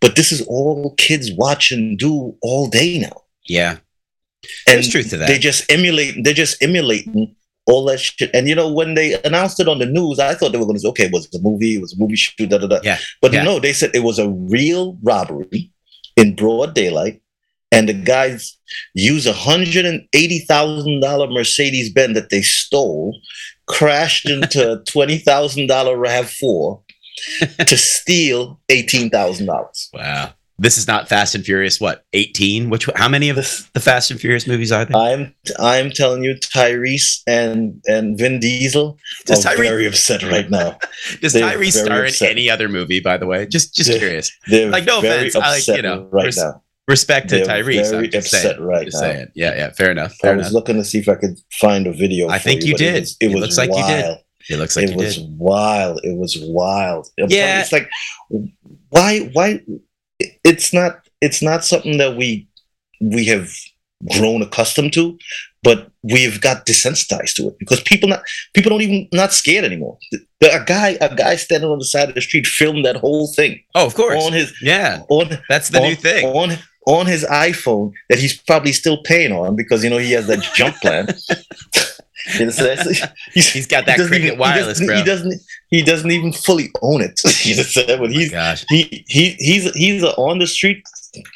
But 0.01 0.17
this 0.17 0.33
is 0.33 0.43
all 0.43 0.95
kids 0.97 1.33
watch 1.33 1.71
and 1.71 1.99
do 1.99 2.37
all 2.43 2.69
day 2.69 2.99
now. 2.99 3.23
Yeah. 3.47 3.79
And 4.67 4.77
There's 4.77 4.89
truth 4.89 5.11
to 5.11 5.17
that. 5.19 5.29
They 5.29 5.39
just 5.39 5.71
emulate. 5.71 6.23
They're 6.23 6.35
just 6.35 6.63
emulating 6.63 7.35
all 7.67 7.85
that 7.87 7.99
shit. 7.99 8.31
And 8.33 8.49
you 8.49 8.55
know, 8.55 8.73
when 8.73 8.95
they 8.95 9.21
announced 9.23 9.61
it 9.61 9.69
on 9.69 9.79
the 9.79 9.87
news, 9.87 10.19
I 10.19 10.35
thought 10.35 10.53
they 10.53 10.59
were 10.59 10.65
going 10.65 10.77
to 10.77 10.81
say, 10.81 10.89
"Okay, 10.89 11.05
it 11.07 11.13
was 11.13 11.29
a 11.35 11.41
movie. 11.41 11.75
It 11.75 11.81
was 11.81 11.93
a 11.93 11.99
movie 11.99 12.17
shoot." 12.17 12.49
Da 12.49 12.59
da 12.59 12.67
da. 12.67 12.81
Yeah, 12.83 12.99
But 13.21 13.33
yeah. 13.33 13.43
no, 13.43 13.59
they 13.59 13.73
said 13.73 13.91
it 13.95 14.05
was 14.05 14.19
a 14.19 14.29
real 14.29 14.99
robbery 15.03 15.71
in 16.17 16.35
broad 16.37 16.75
daylight, 16.75 17.21
and 17.73 17.89
the 17.89 17.93
guys 17.93 18.57
used 18.95 19.27
a 19.27 19.33
hundred 19.33 19.85
and 19.85 20.07
eighty 20.13 20.41
thousand 20.41 21.01
dollar 21.01 21.29
Mercedes 21.29 21.93
Benz 21.93 22.15
that 22.15 22.31
they 22.31 22.43
stole, 22.43 23.19
crashed 23.67 24.29
into 24.29 24.73
a 24.73 24.83
twenty 24.85 25.19
thousand 25.19 25.67
dollar 25.67 25.97
Rav 25.97 26.31
Four 26.31 26.83
to 27.67 27.77
steal 27.77 28.61
eighteen 28.69 29.11
thousand 29.11 29.47
dollars. 29.47 29.91
Wow. 29.93 30.33
This 30.59 30.79
is 30.79 30.87
not 30.89 31.07
Fast 31.07 31.35
and 31.35 31.45
Furious. 31.45 31.83
What? 31.83 32.07
18? 32.15 32.71
Which? 32.71 32.89
How 32.97 33.11
many 33.11 33.29
of 33.29 33.37
This 33.37 33.69
the 33.75 33.81
Fast 33.81 34.11
and 34.11 34.19
Furious 34.19 34.47
movies 34.47 34.73
are 34.73 34.87
there? 34.87 34.97
I'm 34.97 35.35
I'm 35.59 35.91
telling 35.91 36.25
you, 36.25 36.35
Tyrese 36.35 37.21
and 37.27 37.83
and 37.87 38.17
Vin 38.19 38.41
Diesel 38.41 38.97
Does 39.27 39.45
are 39.45 39.51
Tyrese- 39.53 39.57
very 39.59 39.87
upset 39.87 40.23
right 40.23 40.49
now. 40.49 40.79
Does 41.21 41.35
they're 41.35 41.45
Tyrese 41.59 41.85
star 41.85 42.07
in 42.07 42.15
any 42.23 42.49
other 42.49 42.71
movie? 42.71 43.01
By 43.01 43.19
the 43.19 43.27
way, 43.27 43.45
just 43.47 43.75
just 43.77 43.91
They're- 43.91 43.99
curious. 43.99 44.33
They're 44.47 44.71
Like, 44.71 44.87
no 44.87 45.01
offense, 45.01 45.37
I 45.37 45.51
like, 45.51 45.67
you 45.67 45.83
know, 45.83 46.09
right 46.11 46.33
now. 46.35 46.63
Respect 46.89 47.29
to 47.31 47.37
They're 47.39 47.47
Tyrese. 47.47 47.91
very 47.91 48.05
I'm 48.07 48.11
just 48.13 48.33
upset 48.33 48.43
saying. 48.57 48.63
right 48.63 48.89
now. 48.93 48.99
saying. 49.01 49.27
Yeah. 49.35 49.55
Yeah. 49.57 49.71
Fair 49.73 49.91
enough. 49.91 50.13
I 50.23 50.27
Fair 50.29 50.37
was 50.37 50.53
looking 50.53 50.77
to 50.77 50.85
see 50.85 50.99
if 50.99 51.09
I 51.09 51.17
could 51.17 51.37
find 51.53 51.87
a 51.87 51.93
video. 51.93 52.29
I 52.29 52.39
think 52.39 52.65
you 52.65 52.75
but 52.75 52.79
did. 52.79 52.95
It, 52.95 53.01
was, 53.01 53.17
it 53.21 53.25
It 53.31 53.35
was 53.35 53.41
looks 53.43 53.59
like 53.59 53.71
you 53.71 53.87
did. 53.87 54.05
wild. 54.05 54.19
It 54.49 54.57
looks 54.59 54.77
like 54.77 54.85
it 54.87 54.91
you 54.93 54.97
was 54.97 55.17
did. 55.17 55.39
wild. 55.39 56.01
It 56.05 56.17
was 56.17 56.37
wild. 56.41 57.09
I'm 57.19 57.29
you, 57.31 57.37
Yeah. 57.39 57.61
it's 57.61 57.73
like 57.73 57.89
why 58.91 59.21
why 59.33 59.61
it's 60.45 60.73
not 60.73 61.01
it's 61.21 61.43
not 61.43 61.65
something 61.65 61.99
that 61.99 62.17
we 62.17 62.49
we 63.01 63.25
have 63.27 63.51
grown 64.13 64.43
accustomed 64.43 64.93
to, 64.93 65.19
but 65.65 65.91
we've 66.03 66.41
got 66.41 66.67
desensitized 66.67 67.35
to 67.35 67.49
it 67.49 67.59
because 67.59 67.81
people 67.81 68.09
not 68.09 68.23
people 68.55 68.71
don't 68.71 68.83
even 68.83 69.09
not 69.13 69.33
scared 69.33 69.65
anymore. 69.65 69.99
A 70.43 70.63
guy 70.65 70.97
a 71.01 71.13
guy 71.15 71.35
standing 71.35 71.69
on 71.69 71.79
the 71.81 71.85
side 71.85 72.09
of 72.09 72.15
the 72.15 72.21
street 72.21 72.47
filmed 72.47 72.85
that 72.85 72.97
whole 72.97 73.27
thing 73.35 73.59
Oh, 73.75 73.87
of 73.87 73.95
course. 73.97 74.23
on 74.25 74.33
his 74.33 74.53
Yeah. 74.63 75.01
on 75.09 75.37
That's 75.49 75.71
the 75.71 75.81
on, 75.81 75.89
new 75.89 75.97
thing. 75.97 76.27
on 76.27 76.57
on 76.87 77.07
his 77.07 77.25
iPhone 77.25 77.93
that 78.09 78.19
he's 78.19 78.37
probably 78.37 78.73
still 78.73 79.03
paying 79.03 79.33
on 79.33 79.55
because 79.57 79.83
you 79.85 79.91
know 79.91 79.99
he 79.99 80.13
has 80.13 80.27
that 80.29 80.41
jump 80.55 80.77
plan. 80.77 81.09
You 82.35 82.41
understand? 82.41 82.81
So 82.81 83.07
he's, 83.35 83.69
got 83.69 83.87
that 83.87 83.99
doesn't 83.99 84.09
cricket 84.09 84.27
even- 84.27 84.37
he 84.37 84.41
wireless, 84.41 84.67
doesn't, 84.81 84.87
bro. 84.89 84.97
He 84.97 85.05
doesn't. 85.05 85.43
He 85.71 85.83
doesn't 85.83 86.11
even 86.11 86.33
fully 86.33 86.71
own 86.83 87.01
it. 87.01 87.21
you 87.45 87.53
understand? 87.53 87.87
But 88.01 88.01
Oh 88.01 88.13
he's 88.13 88.31
gosh. 88.33 88.65
he 88.69 89.05
he 89.07 89.37
he's 89.39 89.71
he's 89.77 90.03
a 90.03 90.13
on 90.17 90.41
the 90.41 90.47
street 90.49 90.83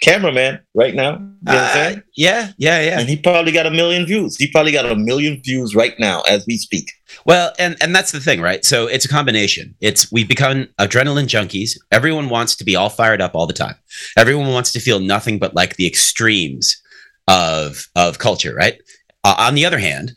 cameraman 0.03 0.61
right 0.75 0.95
now. 0.95 1.19
You 1.19 1.55
Uh, 1.55 1.97
yeah. 2.17 2.53
Yeah. 2.59 2.81
Yeah. 2.81 3.01
And 3.01 3.09
he 3.09 3.17
probably 3.17 3.53
got 3.53 3.67
a 3.67 3.71
million 3.71 4.07
views. 4.07 4.37
He 4.37 4.51
probably 4.51 4.73
got 4.73 4.87
a 4.87 4.95
million 4.95 5.41
views 5.43 5.75
right 5.75 5.95
now 5.99 6.23
as 6.23 6.45
we 6.47 6.57
speak. 6.57 6.91
Well, 7.27 7.53
and 7.59 7.77
and 7.83 7.95
that's 7.95 8.13
the 8.13 8.21
thing, 8.21 8.41
right? 8.41 8.65
So 8.65 8.87
it's 8.87 9.05
a 9.05 9.09
combination. 9.09 9.75
It's 9.81 10.11
we've 10.13 10.29
become 10.29 10.69
adrenaline 10.79 11.27
junkies. 11.27 11.79
Everyone 11.91 12.29
wants 12.29 12.57
to 12.57 12.65
be 12.65 12.77
all 12.77 12.89
fired 12.89 13.21
up 13.21 13.35
all 13.35 13.47
the 13.47 13.53
time. 13.53 13.75
Everyone 14.17 14.49
wants 14.49 14.73
to 14.73 14.81
feel 14.81 15.01
nothing 15.01 15.39
but 15.39 15.55
like 15.55 15.77
the 15.77 15.87
extremes 15.87 16.81
of 17.29 17.87
of 17.97 18.19
culture, 18.19 18.55
right? 18.55 18.79
Uh, 19.25 19.35
on 19.39 19.55
the 19.55 19.67
other 19.67 19.79
hand, 19.79 20.13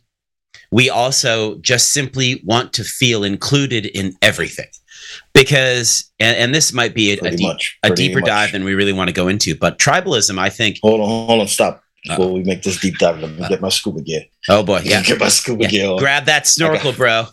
we 0.72 0.90
also 0.90 1.58
just 1.60 1.92
simply 1.92 2.42
want 2.46 2.74
to 2.74 2.84
feel 2.84 3.24
included 3.24 3.86
in 3.86 4.16
everything, 4.22 4.70
because 5.34 6.12
and, 6.20 6.38
and 6.38 6.56
this 6.56 6.74
might 6.74 6.94
be 6.94 7.12
a, 7.12 7.26
a, 7.26 7.32
deep, 7.32 7.48
much. 7.48 7.78
a 7.84 7.90
deeper 7.90 8.20
much. 8.20 8.28
dive 8.28 8.52
than 8.52 8.64
we 8.64 8.74
really 8.74 8.94
want 8.94 9.10
to 9.10 9.14
go 9.14 9.28
into. 9.28 9.56
But 9.56 9.80
tribalism, 9.80 10.38
I 10.38 10.50
think. 10.50 10.80
Hold 10.82 11.02
on, 11.02 11.28
hold 11.28 11.42
on, 11.42 11.48
stop. 11.48 11.84
Uh-oh. 12.10 12.18
Before 12.18 12.34
we 12.34 12.44
make 12.44 12.64
this 12.64 12.80
deep 12.80 12.98
dive, 12.98 13.20
let 13.20 13.32
me 13.32 13.48
get 13.48 13.62
my 13.62 13.70
scuba 13.70 14.02
gear. 14.02 14.24
Oh 14.50 14.64
boy, 14.64 14.82
yeah. 14.84 15.02
Get 15.04 15.20
my 15.20 15.30
scuba 15.30 15.68
gear 15.68 15.90
on. 15.90 15.98
Grab 15.98 16.26
that 16.26 16.48
snorkel, 16.48 16.92
bro. 16.92 17.28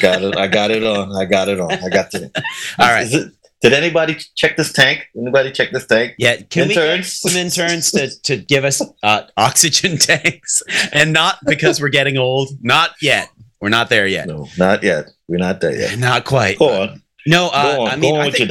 got 0.00 0.22
it. 0.22 0.36
I 0.36 0.48
got 0.48 0.70
it 0.70 0.82
on. 0.82 1.14
I 1.14 1.24
got 1.26 1.48
it 1.48 1.60
on. 1.60 1.70
I 1.70 1.88
got 1.88 2.08
it. 2.14 2.32
All 2.78 2.88
right. 2.88 3.06
It, 3.12 3.32
did 3.62 3.72
anybody 3.72 4.16
check 4.34 4.56
this 4.56 4.72
tank? 4.72 5.08
Anybody 5.16 5.50
check 5.50 5.70
this 5.72 5.86
tank? 5.86 6.14
Yeah, 6.18 6.36
can 6.36 6.68
we 6.68 6.74
get 6.74 6.84
Interns? 6.84 7.12
some 7.14 7.36
interns 7.36 7.90
to, 7.92 8.10
to 8.22 8.36
give 8.36 8.64
us 8.64 8.82
uh, 9.02 9.22
oxygen 9.36 9.96
tanks? 9.98 10.62
And 10.92 11.12
not 11.12 11.38
because 11.46 11.80
we're 11.80 11.88
getting 11.88 12.18
old. 12.18 12.50
Not 12.60 12.90
yet. 13.00 13.30
We're 13.60 13.70
not 13.70 13.88
there 13.88 14.06
yet. 14.06 14.28
No, 14.28 14.46
not 14.58 14.82
yet. 14.82 15.06
We're 15.26 15.38
not 15.38 15.60
there 15.60 15.74
yet. 15.74 15.98
Not 15.98 16.24
quite. 16.24 16.58
Go 16.58 16.82
on. 16.82 17.02
No, 17.26 17.46
uh, 17.48 17.76
on. 17.80 17.88
I 17.88 17.96
mean, 17.96 18.16
I 18.16 18.30
think, 18.30 18.50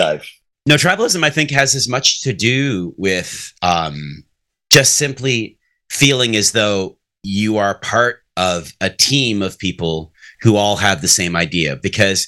no, 0.68 0.76
tribalism, 0.76 1.24
I 1.24 1.30
think, 1.30 1.52
has 1.52 1.76
as 1.76 1.88
much 1.88 2.22
to 2.22 2.34
do 2.34 2.94
with 2.98 3.54
um, 3.62 4.24
just 4.72 4.98
simply 4.98 5.58
feeling 5.90 6.36
as 6.36 6.52
though 6.52 6.98
you 7.24 7.58
are 7.58 7.80
part 7.80 8.18
of 8.38 8.74
a 8.82 8.90
team 8.90 9.42
of 9.42 9.58
people 9.58 10.12
who 10.42 10.56
all 10.58 10.76
have 10.76 11.02
the 11.02 11.08
same 11.08 11.36
idea. 11.36 11.76
Because 11.76 12.28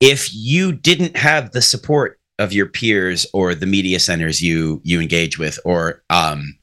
if 0.00 0.32
you 0.32 0.72
didn't 0.72 1.16
have 1.16 1.52
the 1.52 1.62
support 1.62 2.18
of 2.38 2.52
your 2.52 2.66
peers 2.66 3.26
or 3.34 3.54
the 3.54 3.66
media 3.66 3.98
centers 4.00 4.40
you 4.40 4.80
you 4.84 5.00
engage 5.00 5.38
with, 5.38 5.58
or 5.64 6.02
um, 6.10 6.56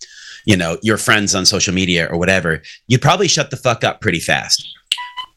you 0.46 0.56
know 0.58 0.78
your 0.82 0.98
friends 0.98 1.36
on 1.36 1.46
social 1.46 1.74
media 1.74 2.08
or 2.10 2.18
whatever, 2.18 2.62
you'd 2.88 3.02
probably 3.02 3.28
shut 3.28 3.50
the 3.52 3.58
fuck 3.58 3.84
up 3.84 4.02
pretty 4.02 4.20
fast 4.20 4.66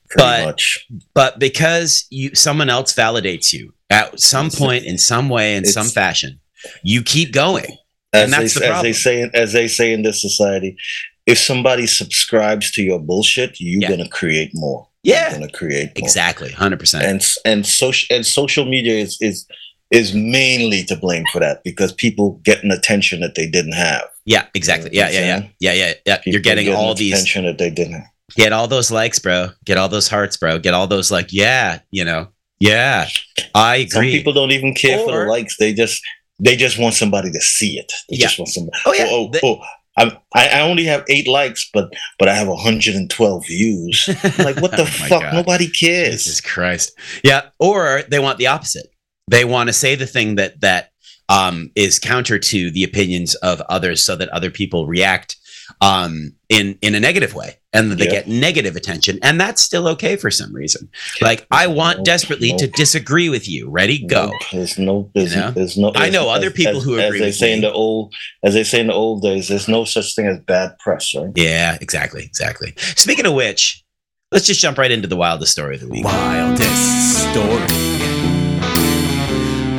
Pretty 0.08 0.22
but- 0.24 0.44
much. 0.46 0.86
but 1.14 1.38
because 1.38 2.06
you 2.10 2.34
someone 2.34 2.70
else 2.70 2.92
validates 2.94 3.52
you 3.52 3.72
at 3.90 4.18
some 4.20 4.50
point 4.50 4.84
in 4.84 4.96
some 4.98 5.28
way 5.28 5.56
in 5.56 5.64
some 5.64 5.86
fashion 5.86 6.38
you 6.82 7.02
keep 7.02 7.32
going 7.32 7.66
as 8.12 8.24
And 8.24 8.32
that's 8.32 8.54
they, 8.54 8.60
the 8.68 8.74
as 8.74 8.82
they 8.82 8.92
say 8.92 9.30
as 9.34 9.52
they 9.52 9.68
say 9.68 9.92
in 9.92 10.02
this 10.02 10.20
society, 10.20 10.76
if 11.26 11.38
somebody 11.38 11.86
subscribes 11.86 12.70
to 12.72 12.82
your 12.82 12.98
bullshit, 12.98 13.60
you're 13.60 13.80
Yeah. 13.82 13.88
gonna 13.88 14.08
create 14.08 14.50
more. 14.54 14.88
Yeah. 15.02 15.30
you're 15.30 15.38
gonna 15.40 15.52
create 15.52 15.88
more. 15.96 16.06
Exactly, 16.08 16.50
hundred 16.50 16.80
percent. 16.80 17.04
And 17.04 17.26
and 17.44 17.64
social 17.66 18.14
and 18.14 18.26
social 18.26 18.64
media 18.64 18.94
is 18.94 19.16
is 19.20 19.46
is 19.90 20.12
mainly 20.14 20.84
to 20.84 20.96
blame 20.96 21.24
for 21.32 21.38
that 21.40 21.62
because 21.64 21.92
people 21.92 22.40
get 22.44 22.62
an 22.62 22.70
attention 22.72 23.20
that 23.20 23.34
they 23.36 23.46
didn't 23.48 23.72
have. 23.72 24.02
Yeah, 24.24 24.46
exactly. 24.54 24.90
Yeah, 24.92 25.08
yeah, 25.10 25.20
yeah, 25.20 25.42
yeah, 25.60 25.72
yeah, 25.72 25.92
yeah. 26.06 26.16
People 26.18 26.32
You're 26.32 26.42
getting 26.42 26.66
get 26.66 26.74
all 26.76 26.94
these 26.94 27.12
attention 27.14 27.44
that 27.46 27.58
they 27.58 27.70
didn't 27.70 27.94
have. 27.94 28.06
get 28.36 28.52
all 28.52 28.68
those 28.68 28.90
likes, 28.90 29.18
bro. 29.18 29.50
Get 29.64 29.78
all 29.78 29.88
those 29.88 30.08
hearts, 30.08 30.36
bro. 30.36 30.58
Get 30.58 30.74
all 30.74 30.86
those 30.86 31.10
like, 31.10 31.32
yeah, 31.32 31.78
you 31.90 32.04
know, 32.04 32.28
yeah. 32.60 33.08
I 33.54 33.76
agree. 33.76 33.88
Some 33.88 34.02
people 34.02 34.32
don't 34.32 34.52
even 34.52 34.74
care 34.74 34.98
for 34.98 35.12
the 35.12 35.24
likes. 35.26 35.56
They 35.58 35.72
just 35.72 36.02
they 36.38 36.56
just 36.56 36.78
want 36.78 36.94
somebody 36.94 37.30
to 37.32 37.40
see 37.40 37.78
it. 37.78 37.92
They 38.08 38.16
Yeah. 38.16 38.26
just 38.26 38.38
want 38.38 38.48
somebody. 38.50 38.78
oh 38.86 38.94
yeah, 38.94 39.06
oh, 39.10 39.30
oh, 39.34 39.38
oh, 39.42 39.60
I'm, 39.96 40.12
I, 40.34 40.48
I 40.48 40.60
only 40.60 40.84
have 40.84 41.04
eight 41.08 41.26
likes, 41.28 41.68
but 41.74 41.92
but 42.18 42.28
I 42.28 42.34
have 42.34 42.48
112 42.48 43.46
views. 43.46 44.08
I'm 44.08 44.14
like, 44.44 44.60
what 44.60 44.70
the 44.70 44.82
Oh 44.82 44.86
fuck? 44.86 45.20
God. 45.22 45.34
Nobody 45.34 45.68
cares. 45.68 46.12
Jesus 46.12 46.40
Christ. 46.40 46.92
Yeah. 47.24 47.42
Or 47.58 48.02
they 48.08 48.18
want 48.20 48.38
the 48.38 48.46
opposite. 48.46 48.86
They 49.28 49.44
want 49.44 49.68
to 49.68 49.72
say 49.72 49.94
the 49.96 50.06
thing 50.06 50.36
that 50.36 50.60
that 50.60 50.90
um, 51.28 51.70
is 51.76 51.98
counter 51.98 52.38
to 52.38 52.70
the 52.70 52.82
opinions 52.84 53.34
of 53.36 53.60
others, 53.68 54.02
so 54.02 54.16
that 54.16 54.28
other 54.30 54.50
people 54.50 54.86
react 54.86 55.36
um, 55.80 56.32
in 56.50 56.76
in 56.82 56.94
a 56.94 57.00
negative 57.00 57.32
way, 57.32 57.56
and 57.72 57.92
they 57.92 58.04
Yeah. 58.04 58.10
get 58.10 58.28
negative 58.28 58.76
attention, 58.76 59.18
and 59.22 59.40
that's 59.40 59.62
still 59.62 59.88
okay 59.88 60.16
for 60.16 60.30
some 60.30 60.52
reason. 60.52 60.90
Like 61.22 61.46
I 61.50 61.66
want 61.68 61.98
Nope, 61.98 62.04
desperately 62.06 62.52
to 62.58 62.66
disagree 62.66 63.28
with 63.30 63.48
you. 63.48 63.70
Ready? 63.70 64.04
Go. 64.04 64.26
Nope, 64.26 64.42
There's 64.52 64.76
no, 64.78 65.10
there's, 65.14 65.32
You 65.34 65.40
know? 65.40 65.50
there's 65.52 65.76
no. 65.78 65.92
I 65.94 66.10
know 66.10 66.28
as- 66.30 66.36
other 66.38 66.46
as- 66.48 66.52
people 66.52 66.78
as- 66.78 66.84
who 66.84 66.98
as 66.98 67.06
agree 67.06 67.20
they 67.20 67.26
with 67.26 67.36
say 67.36 67.52
in 67.54 67.60
the 67.62 67.72
old, 67.72 68.12
as 68.44 68.52
they 68.54 68.64
say 68.64 68.80
in 68.80 68.88
the 68.88 68.92
old 68.94 69.22
days, 69.22 69.48
there's 69.48 69.68
no 69.68 69.84
such 69.84 70.14
thing 70.14 70.26
as 70.26 70.40
bad 70.40 70.76
press, 70.80 71.14
right? 71.14 71.30
Yeah. 71.36 71.78
Exactly. 71.80 72.24
Exactly. 72.24 72.74
Speaking 72.96 73.24
of 73.26 73.34
which, 73.34 73.84
let's 74.32 74.46
just 74.46 74.60
jump 74.60 74.76
right 74.76 74.90
into 74.90 75.06
the 75.08 75.16
wildest 75.16 75.52
story 75.52 75.76
of 75.76 75.80
the 75.82 75.88
week. 75.88 76.04
Wildest 76.04 77.30
story 77.30 77.62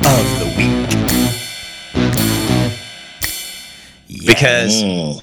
of 0.08 0.40
the 0.40 0.54
week. 0.58 0.88
Yeah. 4.08 4.34
Because 4.34 4.84
Mm. 4.84 5.22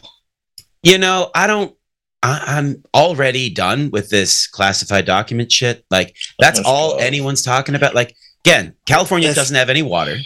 You 0.82 0.98
know, 0.98 1.30
I 1.34 1.46
don't. 1.46 1.74
I, 2.22 2.42
I'm 2.58 2.82
already 2.94 3.48
done 3.48 3.90
with 3.92 4.10
this 4.10 4.46
classified 4.48 5.04
document 5.04 5.52
shit. 5.52 5.84
Like 5.90 6.16
that's 6.40 6.60
all 6.64 6.92
go. 6.92 6.98
anyone's 6.98 7.42
talking 7.42 7.74
about. 7.74 7.94
Like 7.94 8.14
again, 8.44 8.74
California 8.86 9.28
Yes. 9.28 9.36
doesn't 9.36 9.56
have 9.56 9.70
any 9.70 9.82
water. 9.82 10.16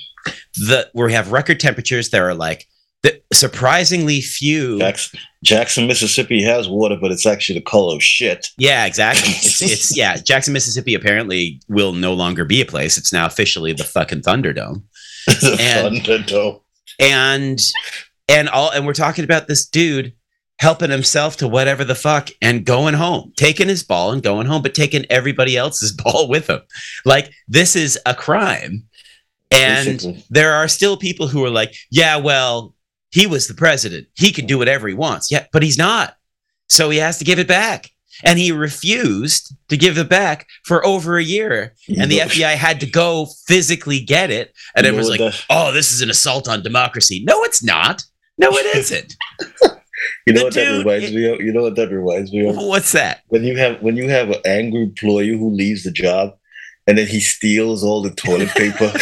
The 0.54 0.90
we 0.94 1.12
have 1.12 1.32
record 1.32 1.61
temperatures. 1.61 2.11
There 2.11 2.28
are 2.28 2.35
like 2.35 2.66
the, 3.02 3.21
surprisingly 3.32 4.21
few. 4.21 4.78
Jackson, 4.78 5.18
Jackson, 5.44 5.87
Mississippi 5.87 6.42
has 6.44 6.68
water, 6.68 6.97
but 7.00 7.11
it's 7.11 7.26
actually 7.26 7.59
the 7.59 7.64
color 7.64 7.94
of 7.97 8.02
shit. 8.02 8.47
Yeah, 8.56 8.87
exactly. 8.87 9.28
It's 9.37 9.61
it's 9.61 9.97
yeah. 9.97 10.16
Jackson, 10.16 10.52
Mississippi 10.54 10.94
apparently 10.94 11.61
will 11.68 11.92
no 11.92 12.14
longer 12.14 12.44
be 12.44 12.61
a 12.62 12.66
place. 12.66 12.97
It's 12.97 13.12
now 13.12 13.26
officially 13.26 13.73
the 13.75 13.85
fucking 13.85 14.23
Thunderdome. 14.23 14.82
the 15.26 15.56
And- 15.61 15.97
Thunderdome. 15.99 16.61
and 17.00 17.61
and 18.28 18.49
all 18.49 18.71
and 18.71 18.87
we're 18.87 18.92
talking 18.94 19.25
about 19.25 19.47
this 19.49 19.66
dude 19.66 20.14
helping 20.62 20.90
himself 20.90 21.37
to 21.37 21.49
whatever 21.49 21.83
the 21.83 21.95
fuck 21.95 22.31
and 22.40 22.64
going 22.64 22.95
home 22.95 23.33
taking 23.37 23.66
his 23.66 23.83
ball 23.83 24.12
and 24.12 24.23
going 24.23 24.47
home 24.47 24.62
but 24.62 24.76
taking 24.76 25.04
everybody 25.11 25.57
else's 25.57 25.90
ball 26.04 26.28
with 26.28 26.49
him. 26.49 26.61
Like 27.04 27.33
this 27.49 27.75
is 27.75 27.99
a 28.07 28.14
crime. 28.14 28.85
And 29.50 29.87
Basically. 29.87 30.25
there 30.31 30.54
are 30.54 30.69
still 30.69 30.97
people 30.97 31.26
who 31.26 31.45
are 31.45 31.50
like 31.50 31.75
yeah 31.90 32.16
well 32.16 32.76
he 33.11 33.26
was 33.26 33.49
the 33.49 33.54
president. 33.54 34.07
He 34.14 34.31
can 34.31 34.47
do 34.47 34.57
whatever 34.57 34.87
he 34.87 34.95
wants. 34.95 35.33
Yeah 35.33 35.47
but 35.52 35.64
he's 35.64 35.76
not. 35.76 36.16
So 36.69 36.90
he 36.90 36.99
has 36.99 37.19
to 37.19 37.25
give 37.25 37.40
it 37.40 37.49
back. 37.49 37.90
And 38.25 38.38
he 38.38 38.52
refused 38.52 39.52
to 39.69 39.76
give 39.76 39.99
it 39.99 40.09
back 40.09 40.47
for 40.64 40.87
over 40.87 41.16
a 41.16 41.25
year. 41.25 41.75
And 41.99 42.09
the 42.09 42.19
fbi 42.19 42.54
had 42.54 42.78
to 42.81 42.87
go 42.87 43.26
physically 43.49 43.99
get 43.99 44.31
it. 44.31 44.54
And 44.76 44.87
it 44.87 44.95
was 44.95 45.09
like 45.09 45.35
oh, 45.50 45.73
this 45.73 45.90
is 45.90 46.02
an 46.02 46.11
assault 46.11 46.47
on 46.47 46.62
democracy. 46.62 47.25
No, 47.26 47.42
it's 47.42 47.64
not. 47.64 48.04
No, 48.38 48.50
it 48.52 48.76
isn't. 48.76 49.16
You 50.26 50.32
know 50.32 50.40
the 50.40 50.44
what 50.47 50.54
that 50.54 50.64
dude- 50.64 50.87
reminds 50.87 51.12
me 51.12 51.30
of? 51.32 51.40
You 51.40 51.52
know 51.52 51.62
what 51.62 51.76
that 51.76 51.90
reminds 51.90 52.32
me 52.32 52.47
of? 52.49 52.56
What's 52.56 52.92
that? 52.92 53.23
When 53.28 53.44
you 53.44 53.56
have 53.56 53.80
when 53.82 53.97
you 53.97 54.09
have 54.09 54.30
an 54.30 54.40
angry 54.44 54.82
employee 54.82 55.28
who 55.37 55.50
leaves 55.50 55.85
the 55.85 55.90
job, 55.92 56.35
and 56.87 56.99
then 56.99 57.06
he 57.06 57.21
steals 57.21 57.85
all 57.85 58.02
the 58.02 58.11
toilet 58.11 58.49
paper 58.56 58.92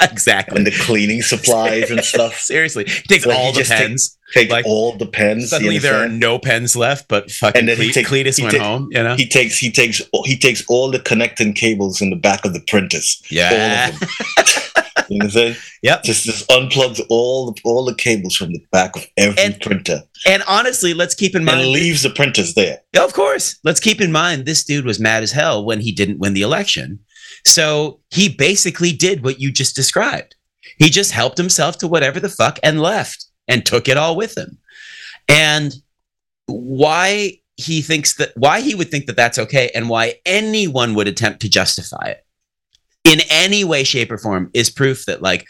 exactly. 0.00 0.56
and 0.58 0.66
the 0.66 0.70
cleaning 0.70 1.22
supplies 1.22 1.90
and 1.90 2.04
stuff. 2.04 2.34
Seriously, 2.38 2.84
he 2.84 3.02
takes 3.02 3.24
Like, 3.26 3.36
he 3.36 3.42
all 3.42 3.52
the 3.52 3.58
just 3.58 3.70
take- 3.70 3.80
pens. 3.80 4.18
Take 4.34 4.50
Like, 4.50 4.64
all 4.64 4.96
the 4.96 5.04
pens. 5.04 5.50
Suddenly, 5.50 5.76
there 5.76 5.94
are 6.02 6.08
no 6.08 6.38
pens 6.38 6.74
left, 6.74 7.06
but 7.06 7.30
fucking 7.30 7.58
And 7.58 7.68
then 7.68 7.76
he 7.76 7.92
Cle- 7.92 8.02
take- 8.02 8.06
Cletus 8.06 8.36
he 8.38 8.42
went 8.44 8.52
take- 8.54 8.62
home. 8.62 8.88
You 8.90 9.02
know? 9.02 9.14
he 9.14 9.26
takes 9.28 9.58
he 9.58 9.70
takes 9.70 10.00
he 10.24 10.38
takes 10.38 10.64
all 10.68 10.90
the 10.90 11.00
connecting 11.00 11.52
cables 11.52 12.00
in 12.00 12.08
the 12.08 12.16
back 12.16 12.44
of 12.46 12.54
the 12.54 12.60
printers. 12.60 13.22
yeah. 13.30 13.90
You 15.08 15.18
know 15.18 15.24
what 15.24 15.24
I'm 15.24 15.30
saying? 15.30 15.56
Yep. 15.82 16.02
Just 16.04 16.24
just 16.24 16.48
unplugs 16.48 17.00
all 17.08 17.50
the 17.52 17.60
all 17.64 17.84
the 17.84 17.94
cables 17.94 18.36
from 18.36 18.52
the 18.52 18.64
back 18.70 18.96
of 18.96 19.06
every 19.16 19.42
And- 19.42 19.60
printer 19.60 20.02
And 20.26 20.42
honestly, 20.46 20.94
let's 20.94 21.14
keep 21.14 21.34
in 21.34 21.44
mind 21.44 21.60
and 21.60 21.70
leaves 21.70 22.02
the 22.02 22.10
printers 22.10 22.54
there. 22.54 22.80
Yeah, 22.94 23.04
Of 23.04 23.12
course. 23.12 23.58
Let's 23.64 23.80
keep 23.80 24.00
in 24.00 24.12
mind 24.12 24.46
this 24.46 24.64
dude 24.64 24.84
was 24.84 25.00
mad 25.00 25.22
as 25.22 25.32
hell 25.32 25.64
when 25.64 25.80
he 25.80 25.92
didn't 25.92 26.18
win 26.18 26.34
the 26.34 26.42
election. 26.42 26.98
So 27.46 28.00
he 28.10 28.28
basically 28.28 28.92
did 28.92 29.24
what 29.24 29.40
you 29.40 29.50
just 29.50 29.74
described. 29.74 30.36
He 30.78 30.90
just 30.90 31.12
helped 31.12 31.38
himself 31.38 31.78
to 31.78 31.88
whatever 31.88 32.20
the 32.20 32.28
fuck 32.28 32.58
and 32.62 32.80
left 32.80 33.26
and 33.48 33.64
took 33.66 33.88
it 33.88 33.96
all 33.96 34.14
with 34.16 34.36
him. 34.36 34.58
And 35.28 35.74
why 36.46 37.38
he 37.56 37.82
thinks 37.82 38.14
that, 38.16 38.32
why 38.36 38.60
he 38.60 38.74
would 38.74 38.90
think 38.90 39.06
that 39.06 39.16
that's 39.16 39.38
okay 39.38 39.70
and 39.74 39.88
why 39.88 40.14
anyone 40.26 40.94
would 40.94 41.08
attempt 41.08 41.40
to 41.40 41.48
justify 41.48 42.06
it 42.06 42.24
in 43.04 43.20
any 43.30 43.64
way, 43.64 43.84
shape, 43.84 44.10
or 44.12 44.18
form 44.18 44.50
is 44.54 44.70
proof 44.70 45.06
that, 45.06 45.22
like, 45.22 45.46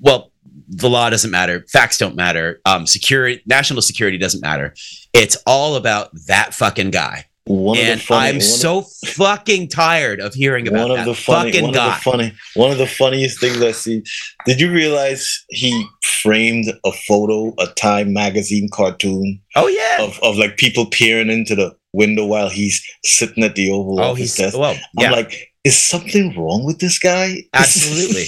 well, 0.00 0.30
the 0.68 0.88
law 0.88 1.10
doesn't 1.10 1.30
matter, 1.30 1.64
facts 1.70 1.98
don't 1.98 2.16
matter, 2.16 2.60
um, 2.64 2.86
security, 2.86 3.42
national 3.46 3.82
security 3.82 4.16
doesn't 4.18 4.40
matter. 4.40 4.74
It's 5.12 5.36
all 5.46 5.76
about 5.76 6.10
that 6.26 6.54
fucking 6.54 6.90
guy. 6.90 7.26
One 7.46 7.76
and 7.76 7.90
of 7.94 7.98
the 7.98 8.04
funny, 8.06 8.28
I'm 8.28 8.34
one 8.36 8.36
of- 8.36 8.42
so 8.42 8.86
fucking 9.06 9.68
tired 9.68 10.18
of 10.20 10.32
hearing 10.32 10.66
about 10.66 10.88
one 10.88 10.98
of 10.98 11.04
that 11.04 11.10
the 11.10 11.14
funny, 11.14 11.50
fucking 11.52 11.64
one 11.64 11.72
guy. 11.74 11.88
of 11.88 11.94
the 12.04 12.10
funny, 12.10 12.32
one 12.54 12.70
of 12.70 12.78
the 12.78 12.86
funniest 12.86 13.38
things 13.38 13.60
I 13.60 13.72
see. 13.72 14.02
Did 14.46 14.60
you 14.60 14.72
realize 14.72 15.44
he 15.50 15.86
framed 16.02 16.72
a 16.86 16.92
photo, 17.06 17.52
a 17.58 17.66
Time 17.74 18.14
magazine 18.14 18.70
cartoon 18.72 19.42
oh 19.56 19.66
yeah. 19.68 20.02
of, 20.02 20.18
of 20.22 20.36
like 20.38 20.56
people 20.56 20.86
peering 20.86 21.28
into 21.28 21.54
the 21.54 21.76
window 21.92 22.24
while 22.24 22.48
he's 22.48 22.82
sitting 23.04 23.44
at 23.44 23.54
the 23.56 23.70
Oval 23.70 24.00
Oh, 24.00 24.04
Office 24.12 24.18
he's 24.20 24.36
desk? 24.36 24.56
well, 24.58 24.74
yeah, 24.98 25.08
I'm 25.08 25.12
like, 25.12 25.52
is 25.64 25.76
something 25.76 26.36
wrong 26.38 26.64
with 26.64 26.78
this 26.78 26.98
guy? 26.98 27.38
absolutely. 27.54 28.26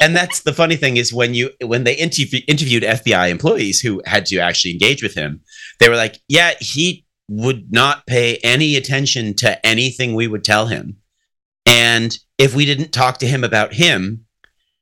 and 0.00 0.14
that's 0.14 0.42
the 0.42 0.52
funny 0.52 0.76
thing 0.76 0.96
is 0.96 1.12
when 1.12 1.32
you 1.32 1.50
when 1.64 1.84
they 1.84 1.94
interview, 1.94 2.40
interviewed 2.48 2.82
FBI 2.82 3.30
employees 3.30 3.80
who 3.80 4.02
had 4.04 4.26
to 4.26 4.38
actually 4.38 4.72
engage 4.72 5.02
with 5.02 5.14
him, 5.14 5.40
they 5.78 5.88
were 5.88 5.96
like, 5.96 6.18
yeah, 6.28 6.52
he 6.60 7.04
would 7.28 7.72
not 7.72 8.06
pay 8.06 8.36
any 8.44 8.76
attention 8.76 9.34
to 9.34 9.64
anything 9.66 10.14
we 10.14 10.28
would 10.28 10.44
tell 10.44 10.66
him, 10.66 10.96
and 11.64 12.18
if 12.38 12.54
we 12.54 12.64
didn't 12.64 12.92
talk 12.92 13.18
to 13.18 13.26
him 13.26 13.44
about 13.44 13.72
him, 13.72 14.26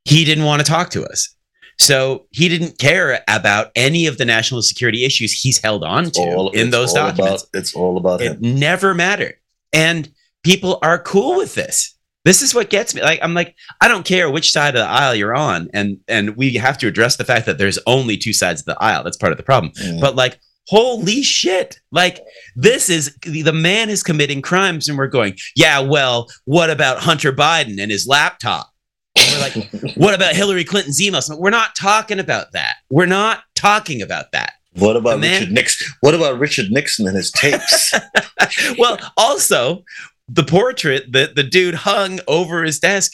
he 0.04 0.24
didn't 0.24 0.44
want 0.44 0.64
to 0.64 0.70
talk 0.70 0.90
to 0.90 1.04
us. 1.04 1.34
So 1.78 2.26
he 2.30 2.48
didn't 2.48 2.78
care 2.78 3.22
about 3.26 3.72
any 3.74 4.06
of 4.06 4.16
the 4.16 4.24
national 4.24 4.62
security 4.62 5.04
issues 5.04 5.32
he's 5.32 5.58
held 5.58 5.82
on 5.82 6.10
to 6.12 6.20
All- 6.20 6.50
in 6.50 6.70
those 6.70 6.92
documents. 6.92 7.42
About, 7.44 7.58
it's 7.60 7.74
all 7.74 7.96
about 7.96 8.20
it 8.22 8.32
him. 8.32 8.58
never 8.60 8.94
mattered 8.94 9.34
and 9.72 10.08
people 10.44 10.78
are 10.82 10.98
cool 10.98 11.36
with 11.36 11.54
this. 11.54 11.94
This 12.24 12.40
is 12.40 12.54
what 12.54 12.70
gets 12.70 12.94
me 12.94 13.02
like 13.02 13.20
i'm 13.22 13.34
like 13.34 13.54
i 13.82 13.88
don't 13.88 14.06
care 14.06 14.30
which 14.30 14.50
side 14.50 14.74
of 14.74 14.80
the 14.80 14.88
aisle 14.88 15.14
you're 15.14 15.34
on 15.34 15.68
and 15.74 15.98
and 16.08 16.36
we 16.36 16.54
have 16.54 16.78
to 16.78 16.86
address 16.86 17.16
the 17.16 17.24
fact 17.24 17.44
that 17.46 17.58
there's 17.58 17.78
only 17.86 18.16
two 18.16 18.32
sides 18.32 18.62
of 18.62 18.64
the 18.64 18.82
aisle. 18.82 19.04
That's 19.04 19.16
part 19.16 19.32
of 19.32 19.36
the 19.36 19.44
problem. 19.44 19.72
Mm. 19.72 20.00
but 20.00 20.16
like 20.16 20.38
holy 20.68 21.22
shit. 21.22 21.78
Like 21.92 22.20
this 22.56 22.88
is 22.88 23.14
the 23.22 23.52
man 23.52 23.90
is 23.90 24.02
committing 24.02 24.40
crimes 24.40 24.88
and 24.88 24.96
we're 24.96 25.08
going 25.08 25.36
yeah 25.54 25.80
well 25.80 26.28
what 26.46 26.70
about 26.70 26.98
hunter 26.98 27.32
biden 27.32 27.80
and 27.80 27.90
his 27.90 28.06
laptop? 28.06 28.70
And 29.16 29.30
we're 29.30 29.40
like 29.40 29.96
what 29.96 30.14
about 30.14 30.34
hillary 30.34 30.64
clinton's 30.64 31.00
emails? 31.00 31.28
We're 31.38 31.50
not 31.50 31.74
talking 31.74 32.18
about 32.18 32.52
that. 32.52 32.76
We're 32.88 33.06
not 33.06 33.42
talking 33.54 34.00
about 34.00 34.32
that. 34.32 34.54
What 34.76 34.96
about 34.96 35.20
man- 35.20 35.40
Richard 35.40 35.52
Nixon? 35.52 35.92
What 36.00 36.14
about 36.14 36.38
Richard 36.38 36.70
Nixon 36.70 37.06
and 37.06 37.16
his 37.16 37.30
tapes? 37.30 37.94
well, 38.78 38.98
also 39.16 39.84
the 40.28 40.44
portrait 40.44 41.12
that 41.12 41.34
the 41.36 41.42
dude 41.42 41.74
hung 41.74 42.20
over 42.28 42.64
his 42.64 42.78
desk 42.78 43.12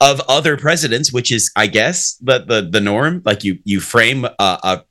of 0.00 0.20
other 0.28 0.56
presidents, 0.56 1.12
which 1.12 1.30
is, 1.32 1.50
I 1.56 1.66
guess, 1.66 2.16
the 2.20 2.40
the, 2.40 2.62
the 2.62 2.80
norm. 2.80 3.22
Like 3.24 3.44
you 3.44 3.58
you 3.64 3.80
frame 3.80 4.24
a, 4.24 4.32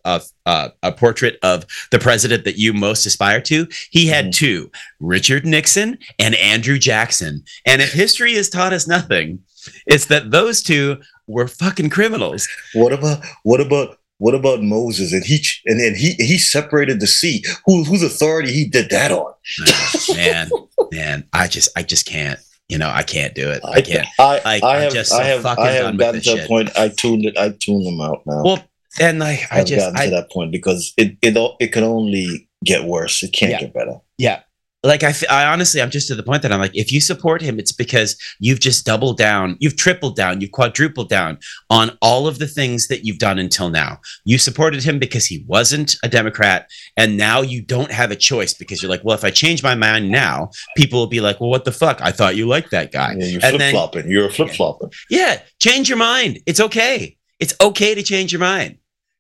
a 0.08 0.22
a 0.46 0.72
a 0.82 0.91
portrait 0.91 1.38
of 1.43 1.65
the 1.91 2.00
president 2.00 2.46
that 2.46 2.58
you 2.58 2.74
most 2.74 3.05
aspire 3.05 3.41
to. 3.41 3.67
He 3.91 4.08
had 4.08 4.27
Mhm. 4.27 4.34
two: 4.34 4.72
Richard 5.00 5.46
Nixon 5.46 5.98
and 6.20 6.36
Andrew 6.36 6.79
Jackson. 6.79 7.43
And 7.65 7.82
if 7.82 7.91
history 7.93 8.34
has 8.36 8.50
taught 8.50 8.74
us 8.74 8.88
nothing, 8.88 9.39
it's 9.86 10.05
that 10.05 10.32
those 10.32 10.63
two 10.63 11.00
were 11.27 11.48
fucking 11.48 11.89
criminals. 11.89 12.48
what 12.74 12.93
about 12.93 13.24
what 13.43 13.62
about 13.62 14.00
what 14.17 14.36
about 14.36 14.62
Moses? 14.62 15.12
And 15.13 15.24
he 15.25 15.43
and 15.65 15.79
then 15.79 15.96
he 15.96 16.13
he 16.20 16.38
separated 16.38 17.00
the 17.00 17.08
sea. 17.08 17.43
Who 17.65 17.84
whose 17.84 18.03
authority 18.03 18.51
he 18.51 18.65
did 18.67 18.89
that 18.91 19.12
on? 19.12 19.34
Ah, 19.67 19.91
man, 20.15 20.50
man, 20.91 21.27
I 21.34 21.48
just, 21.48 21.70
I 21.77 21.84
just 21.84 22.05
can't. 22.05 22.39
You 22.70 22.77
know, 22.77 22.89
I 22.89 23.03
can't 23.03 23.36
do 23.36 23.50
it. 23.50 23.62
I 23.65 23.82
can't. 23.82 24.08
I, 24.17 24.41
Like, 24.46 24.63
I 24.63 24.75
I'm 24.77 24.82
have 24.84 24.93
just 24.93 25.12
so 25.12 25.17
I 25.17 25.24
have 25.25 25.46
I 25.46 25.70
have 25.72 25.98
gotten 25.98 26.22
to 26.22 26.36
that 26.36 26.48
point. 26.48 26.70
I 26.77 26.88
tuned 26.89 27.25
it. 27.25 27.38
I 27.38 27.50
tuned 27.50 27.86
them 27.86 28.00
out 28.01 28.22
now. 28.25 28.41
Well, 28.43 28.63
and 29.01 29.20
like, 29.20 29.41
I 29.51 29.60
I've 29.60 29.65
just, 29.67 29.79
gotten 29.91 30.10
to 30.10 30.15
that 30.15 30.32
point 30.32 30.51
because 30.51 30.93
it 30.98 31.17
it 31.22 31.36
it 31.60 31.74
can 31.74 31.84
only 31.84 32.48
get 32.63 32.86
worse. 32.86 33.22
It 33.22 33.34
can't 33.34 33.51
Yeah. 33.51 33.60
get 33.60 33.74
better. 33.74 34.00
yeah. 34.17 34.41
Like 34.84 35.04
I, 35.04 35.13
I 35.30 35.46
honestly, 35.46 35.82
I'm 35.82 35.90
just 35.90 36.10
to 36.10 36.16
the 36.16 36.24
point 36.24 36.42
that 36.42 36.52
I'm 36.52 36.60
like, 36.60 36.75
if 36.75 36.92
you 36.92 37.00
support 37.00 37.42
him, 37.42 37.58
it's 37.58 37.72
because 37.72 38.18
you've 38.40 38.60
just 38.60 38.86
doubled 38.86 39.18
down, 39.18 39.56
you've 39.60 39.78
tripled 39.78 40.16
down, 40.16 40.42
you've 40.42 40.52
quadrupled 40.52 41.08
down 41.08 41.38
on 41.70 41.98
all 42.02 42.28
of 42.28 42.40
the 42.40 42.48
things 42.48 42.88
that 42.90 43.06
you've 43.06 43.20
done 43.20 43.40
until 43.40 43.70
now. 43.70 44.00
You 44.25 44.38
supported 44.38 44.84
him 44.84 45.00
because 45.00 45.25
he 45.25 45.46
wasn't 45.48 45.96
a 46.04 46.10
Democrat, 46.10 46.70
and 46.98 47.16
now 47.18 47.42
you 47.42 47.62
don't 47.62 47.92
have 47.92 48.12
a 48.12 48.16
choice 48.16 48.54
because 48.54 48.82
you're 48.82 48.92
like, 48.92 49.04
well, 49.06 49.16
if 49.16 49.24
I 49.24 49.30
change 49.30 49.63
my 49.63 49.75
mind 49.75 50.12
now, 50.12 50.50
people 50.75 51.00
will 51.00 51.08
be 51.08 51.22
like, 51.22 51.40
well, 51.40 51.50
what 51.50 51.63
the 51.63 51.72
fuck? 51.72 52.02
I 52.02 52.12
thought 52.12 52.36
you 52.36 52.46
liked 52.46 52.72
that 52.72 52.92
guy. 52.92 53.16
Yeah, 53.18 53.25
you're 53.25 53.42
And 53.44 53.52
flip 53.52 53.62
then-. 53.62 53.72
You're 54.10 54.28
a 54.28 54.32
flip 54.32 54.50
flopping. 54.50 54.92
Yeah, 55.10 55.42
change 55.60 55.88
your 55.88 55.98
mind. 55.98 56.40
It's 56.46 56.60
okay. 56.60 57.18
It's 57.40 57.56
okay 57.62 57.96
to 57.96 58.04
change 58.04 58.32
your 58.32 58.42
mind. 58.42 58.78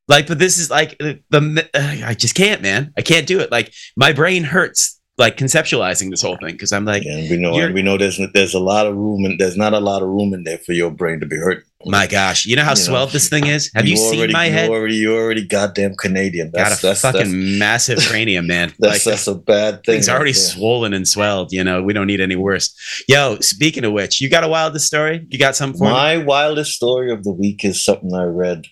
Like, 0.07 0.27
but 0.27 0.39
this 0.39 0.57
is 0.57 0.69
like 0.69 0.97
uh, 0.99 1.13
the 1.29 1.69
uh, 1.73 2.07
I 2.07 2.13
just 2.13 2.35
can't, 2.35 2.61
man. 2.61 2.91
I 2.97 3.01
can't 3.01 3.25
do 3.25 3.39
it. 3.39 3.51
Like 3.51 3.73
my 3.95 4.11
brain 4.11 4.43
hurts 4.43 4.99
like 5.17 5.37
conceptualizing 5.37 6.09
this 6.09 6.23
whole 6.23 6.37
thing 6.37 6.53
because 6.53 6.71
I'm 6.71 6.85
like, 6.85 7.03
and 7.05 7.29
we 7.29 7.37
know 7.37 7.51
we 7.71 7.83
know 7.83 7.97
there's 7.97 8.19
there's 8.33 8.55
a 8.55 8.59
lot 8.59 8.87
of 8.87 8.95
room 8.95 9.25
and 9.25 9.39
there's 9.39 9.55
not 9.55 9.73
a 9.73 9.79
lot 9.79 10.01
of 10.01 10.09
room 10.09 10.33
in 10.33 10.43
there 10.43 10.57
for 10.57 10.73
your 10.73 10.89
brain 10.89 11.19
to 11.19 11.27
be 11.27 11.35
hurt. 11.35 11.63
my 11.85 12.07
gosh, 12.07 12.47
you 12.47 12.55
know 12.55 12.63
how 12.63 12.71
You 12.71 12.77
know, 12.77 12.83
swelled 12.83 13.11
this 13.11 13.29
thing 13.29 13.45
is? 13.45 13.69
Have 13.75 13.85
you, 13.85 13.95
seen 13.95 14.17
already, 14.17 14.33
my 14.33 14.47
you 14.47 14.51
head? 14.51 14.69
Already, 14.71 14.95
you 14.95 15.15
already 15.15 15.45
goddamn 15.45 15.95
Canadian. 15.95 16.49
Got 16.49 16.69
That's 16.69 16.83
a 16.83 16.87
that's 16.87 17.01
fucking 17.01 17.19
that's, 17.19 17.59
massive 17.59 17.99
cranium, 17.99 18.47
man. 18.47 18.73
that's, 18.79 19.05
like 19.05 19.13
that's 19.13 19.27
a 19.27 19.35
bad 19.35 19.83
thing. 19.83 19.99
It's 19.99 20.09
already 20.09 20.31
there. 20.31 20.41
swollen 20.41 20.93
and 20.93 21.07
swelled. 21.07 21.51
You 21.51 21.63
know, 21.63 21.83
we 21.83 21.93
don't 21.93 22.07
need 22.07 22.21
any 22.21 22.35
worse. 22.35 22.73
Yo, 23.07 23.37
speaking 23.39 23.85
of 23.85 23.93
which, 23.93 24.19
you 24.19 24.29
got 24.29 24.43
a 24.43 24.47
wildest 24.47 24.87
story? 24.87 25.27
You 25.29 25.37
got 25.37 25.55
something 25.55 25.77
for 25.77 25.85
me? 25.85 25.91
My 25.91 26.17
wildest 26.17 26.71
story 26.71 27.11
of 27.11 27.23
the 27.23 27.33
week 27.33 27.63
is 27.63 27.83
something 27.83 28.13
I 28.15 28.23
read 28.23 28.65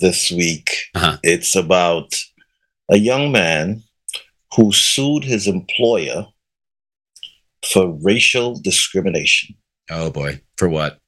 this 0.00 0.30
week. 0.30 0.76
Uh-huh. 0.94 1.16
It's 1.22 1.56
about 1.56 2.12
a 2.90 2.98
young 2.98 3.32
man 3.32 3.82
who 4.56 4.72
sued 4.72 5.24
his 5.24 5.46
employer 5.46 6.26
for 7.72 7.90
racial 8.02 8.58
discrimination. 8.60 9.54
Oh 9.90 10.10
boy, 10.10 10.40
for 10.56 10.68
what? 10.68 10.98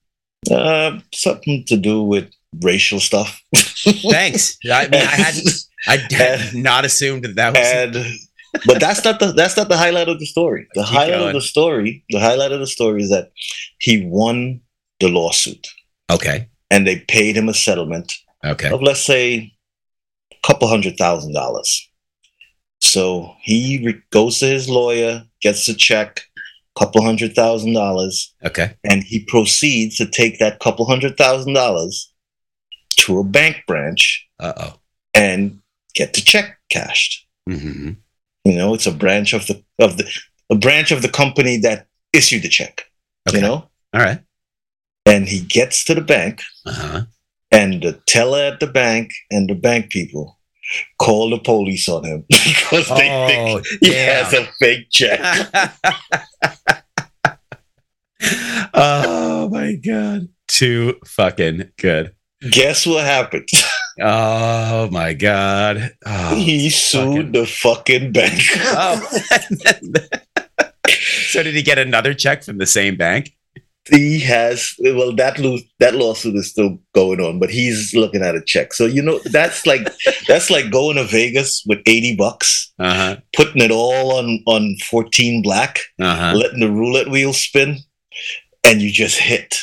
Uh, 0.50 0.98
something 1.12 1.64
to 1.66 1.76
do 1.76 2.02
with 2.02 2.30
racial 2.62 3.00
stuff. 3.00 3.40
Thanks. 3.56 4.58
I 4.70 4.84
mean, 4.88 5.00
I 5.02 5.04
hadn't, 5.06 5.48
I 5.86 5.96
had 6.10 6.54
not 6.54 6.84
assumed 6.84 7.24
that 7.24 7.36
that 7.36 7.54
was. 7.54 7.66
and 7.66 8.18
but 8.66 8.80
that's 8.80 9.04
not 9.04 9.20
the 9.20 9.32
that's 9.32 9.56
not 9.56 9.68
the 9.68 9.76
highlight 9.76 10.08
of 10.08 10.18
the 10.18 10.26
story. 10.26 10.66
The 10.74 10.82
Keep 10.82 10.92
highlight 10.92 11.10
going. 11.18 11.26
of 11.28 11.34
the 11.34 11.40
story, 11.42 12.04
the 12.10 12.18
highlight 12.20 12.52
of 12.52 12.60
the 12.60 12.66
story 12.66 13.02
is 13.02 13.10
that 13.10 13.30
he 13.78 14.04
won 14.06 14.60
the 15.00 15.08
lawsuit 15.08 15.66
Okay. 16.10 16.48
and 16.70 16.86
they 16.86 17.00
paid 17.00 17.36
him 17.36 17.48
a 17.48 17.54
settlement 17.54 18.12
Okay. 18.44 18.70
of 18.70 18.82
let's 18.82 19.04
say 19.04 19.52
a 20.32 20.46
couple 20.46 20.66
hundred 20.68 20.96
thousand 20.96 21.34
dollars. 21.34 21.87
So 22.80 23.34
he 23.42 23.84
re- 23.84 24.02
goes 24.10 24.38
to 24.38 24.46
his 24.46 24.68
lawyer, 24.68 25.24
gets 25.42 25.68
a 25.68 25.74
check, 25.74 26.22
couple 26.78 27.02
hundred 27.02 27.34
thousand 27.34 27.72
dollars, 27.74 28.32
Okay. 28.44 28.74
and 28.84 29.02
he 29.02 29.24
proceeds 29.24 29.96
to 29.98 30.06
take 30.06 30.38
that 30.38 30.60
couple 30.60 30.86
hundred 30.86 31.16
thousand 31.16 31.54
dollars 31.54 32.12
to 32.98 33.18
a 33.18 33.24
bank 33.24 33.56
branch 33.66 34.26
Uh 34.38 34.52
oh. 34.56 34.74
and 35.14 35.58
get 35.94 36.12
the 36.14 36.20
check 36.20 36.58
cashed. 36.70 37.26
hmm 37.48 37.90
You 38.44 38.54
know, 38.54 38.74
it's 38.74 38.86
a 38.86 38.92
branch 38.92 39.32
of 39.32 39.46
the 39.46 39.62
of 39.78 39.96
the 39.96 40.08
a 40.50 40.54
branch 40.54 40.92
of 40.92 41.02
the 41.02 41.08
company 41.10 41.58
that 41.58 41.86
issued 42.12 42.42
the 42.42 42.48
check. 42.48 42.84
Okay. 43.28 43.38
You 43.38 43.42
know, 43.42 43.68
All 43.92 44.00
right. 44.00 44.20
and 45.04 45.28
he 45.28 45.40
gets 45.40 45.84
to 45.84 45.94
the 45.94 46.00
bank, 46.00 46.42
Uh 46.64 46.72
huh. 46.72 47.00
and 47.50 47.82
the 47.82 48.00
teller 48.06 48.42
at 48.52 48.60
the 48.60 48.66
bank 48.68 49.10
and 49.30 49.48
the 49.50 49.54
bank 49.54 49.90
people 49.90 50.37
call 50.98 51.30
the 51.30 51.38
police 51.38 51.88
on 51.88 52.04
him 52.04 52.24
because 52.28 52.88
they 52.88 53.08
Oh, 53.10 53.58
think 53.60 53.66
he 53.80 53.94
has 53.94 54.32
a 54.34 54.44
fake 54.60 54.88
check. 54.90 55.20
oh 58.74 59.48
my 59.50 59.74
god. 59.74 60.28
Too 60.46 60.96
fucking 61.06 61.70
good. 61.78 62.12
Guess 62.50 62.86
what 62.86 63.04
happened? 63.04 63.48
Oh 64.00 64.88
my 64.92 65.12
god. 65.12 65.90
Oh. 66.06 66.34
he 66.36 66.70
sued 66.70 67.02
fucking- 67.16 67.32
the 67.32 67.46
fucking 67.46 68.12
bank. 68.12 68.40
oh. 68.56 69.00
so 71.26 71.42
did 71.42 71.56
he 71.56 71.62
get 71.64 71.80
another 71.80 72.14
check 72.14 72.44
from 72.44 72.58
the 72.58 72.66
same 72.66 72.94
bank? 72.96 73.32
He 73.88 74.20
has 74.20 74.74
well 74.80 75.14
that 75.16 75.38
lo- 75.38 75.58
that 75.80 75.94
lawsuit 75.94 76.36
is 76.36 76.50
still 76.50 76.78
going 76.94 77.20
on, 77.20 77.38
but 77.38 77.50
he's 77.50 77.94
looking 77.94 78.22
at 78.22 78.34
a 78.36 78.42
check. 78.44 78.72
So 78.72 78.86
you 78.86 79.02
know 79.02 79.18
that's 79.24 79.66
like 79.66 79.88
that's 80.28 80.50
like 80.50 80.70
going 80.70 80.96
to 80.96 81.04
Vegas 81.04 81.62
with 81.66 81.80
eighty 81.86 82.14
bucks, 82.16 82.72
Uh-huh. 82.78 83.16
putting 83.34 83.62
it 83.62 83.70
all 83.70 84.12
on 84.18 84.42
on 84.46 84.76
fourteen 84.90 85.42
black. 85.42 85.80
Uh-huh. 86.00 86.34
letting 86.36 86.60
the 86.60 86.70
roulette 86.70 87.08
wheel 87.10 87.32
spin, 87.32 87.78
and 88.64 88.80
you 88.82 88.90
just 88.92 89.18
hit. 89.18 89.54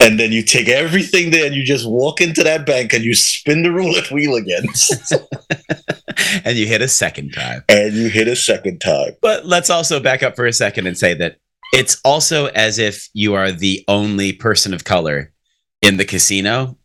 And 0.00 0.18
then 0.18 0.32
you 0.32 0.42
take 0.42 0.68
everything 0.68 1.30
there 1.30 1.46
and 1.46 1.54
you 1.54 1.62
just 1.62 1.88
walk 1.88 2.20
into 2.20 2.42
that 2.42 2.66
bank 2.66 2.92
and 2.92 3.04
you 3.04 3.14
spin 3.14 3.62
the 3.62 3.70
roulette 3.70 4.10
wheel 4.10 4.34
again. 4.34 4.64
and 6.44 6.56
you 6.56 6.66
hit 6.66 6.82
a 6.82 6.88
second 6.88 7.30
time. 7.32 7.62
and 7.68 7.94
you 7.94 8.08
hit 8.08 8.26
a 8.26 8.34
second 8.34 8.80
time. 8.80 9.12
But 9.20 9.46
let's 9.46 9.70
also 9.70 10.00
back 10.00 10.24
up 10.24 10.34
for 10.34 10.44
a 10.46 10.52
second 10.52 10.88
and 10.88 10.98
say 10.98 11.14
that 11.14 11.36
it's 11.72 12.00
also 12.04 12.46
as 12.46 12.78
if 12.78 13.08
you 13.14 13.34
are 13.34 13.50
the 13.50 13.84
only 13.88 14.32
person 14.32 14.74
of 14.74 14.84
color 14.84 15.32
in 15.80 15.96
the 15.96 16.04
casino 16.04 16.76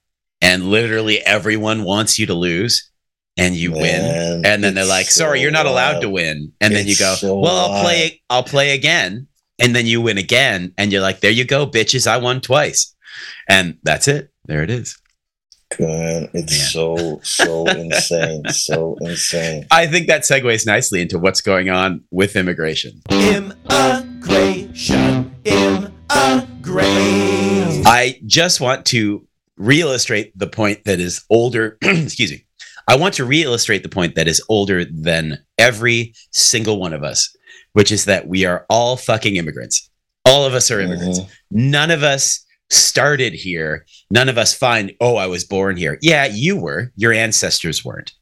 and 0.42 0.64
literally 0.70 1.20
everyone 1.20 1.84
wants 1.84 2.18
you 2.18 2.26
to 2.26 2.34
lose 2.34 2.90
and 3.38 3.56
you 3.56 3.72
win. 3.72 4.44
And 4.46 4.64
then 4.64 4.74
they're 4.74 4.86
like, 4.86 5.08
"Sorry, 5.08 5.40
so 5.40 5.42
you're 5.44 5.52
not 5.52 5.68
allowed 5.68 6.00
to 6.00 6.10
win." 6.10 6.54
And 6.60 6.74
then 6.74 6.88
you 6.88 6.96
go, 6.96 7.16
so 7.16 7.38
"Well, 7.38 7.56
I'll 7.56 7.70
wild. 7.70 7.86
play 7.86 8.22
I'll 8.30 8.44
play 8.44 8.72
again." 8.72 9.28
And 9.60 9.76
then 9.76 9.86
you 9.86 10.02
win 10.02 10.18
again 10.18 10.74
and 10.78 10.92
you're 10.92 11.02
like, 11.02 11.20
"There 11.20 11.32
you 11.32 11.46
go, 11.46 11.68
bitches. 11.68 12.08
I 12.08 12.18
won 12.18 12.42
twice." 12.42 12.96
And 13.48 13.78
that's 13.84 14.08
it. 14.08 14.32
There 14.46 14.64
it 14.64 14.70
is. 14.70 14.98
Man, 15.80 16.30
it's 16.34 16.58
Man. 16.58 16.70
so 16.70 17.20
so 17.24 17.68
insane, 17.68 18.48
so 18.50 18.98
insane. 19.02 19.66
I 19.70 19.86
think 19.86 20.08
that 20.08 20.22
segues 20.22 20.66
nicely 20.66 21.02
into 21.02 21.20
what's 21.20 21.42
going 21.42 21.70
on 21.70 22.04
with 22.10 22.36
immigration. 22.36 23.02
Immigration. 24.24 25.36
Immigration. 25.46 27.84
I 27.86 28.20
just 28.26 28.60
want 28.60 28.86
to 28.88 29.26
reillustrate 29.60 30.32
the 30.36 30.48
point 30.48 30.84
that 30.86 31.00
is 31.00 31.24
older. 31.30 31.78
excuse 31.82 32.32
me. 32.32 32.46
I 32.88 32.96
want 32.96 33.14
to 33.16 33.26
reillustrate 33.26 33.84
the 33.84 33.90
point 33.90 34.16
that 34.16 34.28
is 34.28 34.44
older 34.50 34.86
than 34.86 35.40
every 35.58 36.14
single 36.32 36.80
one 36.80 36.94
of 36.94 37.04
us, 37.04 37.36
which 37.74 37.92
is 37.92 38.06
that 38.06 38.28
we 38.28 38.46
are 38.46 38.66
all 38.70 38.98
fucking 38.98 39.36
immigrants. 39.36 39.90
All 40.26 40.46
of 40.46 40.54
us 40.54 40.72
are 40.72 40.80
immigrants. 40.80 41.20
Mhm. 41.20 41.28
None 41.52 41.92
of 41.92 42.04
us 42.04 42.46
started 42.70 43.34
here. 43.34 43.86
None 44.10 44.30
of 44.30 44.38
us 44.38 44.56
find, 44.56 44.94
oh, 45.00 45.16
I 45.16 45.28
was 45.28 45.44
born 45.44 45.78
here. 45.78 45.98
Yeah, 46.02 46.26
you 46.26 46.58
were. 46.58 46.92
Your 46.96 47.14
ancestors 47.14 47.86
weren't. 47.86 48.14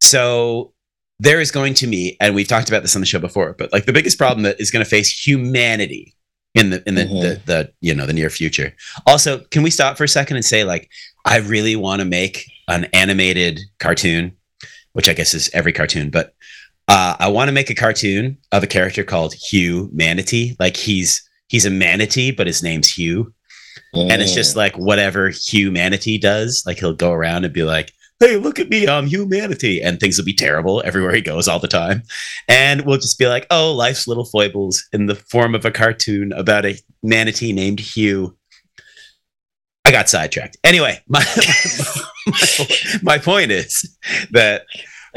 So 0.00 0.72
there 1.20 1.40
is 1.40 1.50
going 1.50 1.74
to 1.74 1.86
be, 1.86 2.16
and 2.20 2.34
we've 2.34 2.48
talked 2.48 2.68
about 2.68 2.82
this 2.82 2.94
on 2.94 3.00
the 3.00 3.06
show 3.06 3.18
before, 3.18 3.54
but 3.58 3.72
like 3.72 3.86
the 3.86 3.92
biggest 3.92 4.18
problem 4.18 4.42
that 4.44 4.60
is 4.60 4.70
going 4.70 4.84
to 4.84 4.88
face 4.88 5.10
humanity 5.26 6.14
in 6.54 6.70
the 6.70 6.82
in 6.88 6.94
the, 6.94 7.02
Mhm. 7.04 7.20
the 7.22 7.40
the 7.46 7.72
you 7.80 7.94
know 7.94 8.06
the 8.06 8.12
near 8.12 8.30
future. 8.30 8.74
Also, 9.06 9.40
can 9.50 9.62
we 9.62 9.70
stop 9.70 9.96
for 9.96 10.04
a 10.04 10.08
second 10.08 10.36
and 10.36 10.44
say 10.44 10.64
like 10.64 10.88
I 11.24 11.38
really 11.38 11.76
want 11.76 12.00
to 12.00 12.04
make 12.04 12.50
an 12.68 12.84
animated 12.92 13.60
cartoon, 13.78 14.32
which 14.92 15.08
I 15.08 15.12
guess 15.14 15.34
is 15.34 15.50
every 15.52 15.72
cartoon, 15.72 16.10
but 16.10 16.34
uh, 16.88 17.16
I 17.18 17.28
want 17.28 17.48
to 17.48 17.52
make 17.52 17.68
a 17.68 17.74
cartoon 17.74 18.38
of 18.52 18.62
a 18.62 18.66
character 18.66 19.04
called 19.04 19.34
Hugh 19.34 19.90
Manatee. 19.92 20.56
Like 20.58 20.76
he's 20.76 21.22
he's 21.48 21.66
a 21.66 21.70
manatee, 21.70 22.30
but 22.30 22.46
his 22.46 22.62
name's 22.62 22.88
Hugh, 22.90 23.32
and 23.94 24.22
it's 24.22 24.34
just 24.34 24.56
like 24.56 24.76
whatever 24.78 25.28
Hugh 25.30 25.70
Manatee 25.70 26.18
does. 26.18 26.62
Like 26.66 26.78
he'll 26.78 26.94
go 26.94 27.12
around 27.12 27.44
and 27.44 27.52
be 27.52 27.62
like, 27.64 27.92
"Hey, 28.20 28.36
look 28.36 28.58
at 28.58 28.68
me, 28.68 28.86
I'm 28.88 29.06
Hugh 29.06 29.26
Manatee," 29.28 29.80
and 29.80 29.98
things 30.00 30.18
will 30.18 30.24
be 30.24 30.34
terrible 30.34 30.82
everywhere 30.84 31.14
he 31.14 31.20
goes 31.20 31.46
all 31.48 31.58
the 31.58 31.68
time. 31.68 32.02
And 32.48 32.82
we'll 32.84 32.98
just 32.98 33.18
be 33.18 33.26
like, 33.26 33.46
"Oh, 33.50 33.72
life's 33.72 34.06
little 34.08 34.24
foibles" 34.24 34.86
in 34.92 35.06
the 35.06 35.14
form 35.14 35.54
of 35.54 35.64
a 35.64 35.70
cartoon 35.70 36.32
about 36.32 36.66
a 36.66 36.78
manatee 37.02 37.52
named 37.52 37.80
Hugh. 37.80 38.36
I 39.84 39.90
got 39.90 40.08
sidetracked. 40.08 40.56
Anyway, 40.64 41.00
my 41.08 41.24
my 43.02 43.18
point 43.18 43.50
is 43.50 43.96
that 44.32 44.66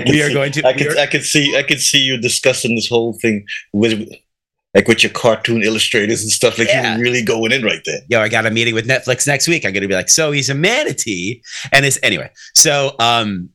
we 0.08 0.22
are 0.22 0.28
see- 0.28 0.34
going 0.34 0.52
to. 0.54 0.68
I 0.68 0.74
could 0.74 0.88
are- 0.96 1.00
I 1.00 1.06
could 1.08 1.24
see 1.24 1.58
I 1.58 1.64
could 1.64 1.82
see 1.82 2.00
you 2.00 2.18
discussing 2.18 2.76
this 2.76 2.88
whole 2.88 3.14
thing 3.22 3.46
with 3.74 4.08
like 4.74 4.88
with 4.88 5.04
your 5.04 5.12
cartoon 5.12 5.64
illustrators 5.64 6.22
and 6.22 6.32
stuff. 6.32 6.58
Like 6.58 6.68
Yeah. 6.70 6.96
you're 6.96 7.04
really 7.04 7.24
going 7.24 7.52
in 7.52 7.64
right 7.64 7.82
there. 7.86 8.00
yo, 8.10 8.22
I 8.22 8.30
got 8.30 8.46
a 8.46 8.52
meeting 8.52 8.74
with 8.74 8.88
Netflix 8.88 9.28
next 9.28 9.48
week. 9.48 9.66
I'm 9.66 9.74
going 9.74 9.82
to 9.82 9.88
be 9.88 9.96
like, 9.96 10.10
so 10.10 10.32
he's 10.32 10.50
a 10.50 10.56
manatee. 10.56 11.42
And 11.72 11.86
it's 11.86 12.00
anyway. 12.04 12.32
So, 12.56 12.96
um, 13.00 13.50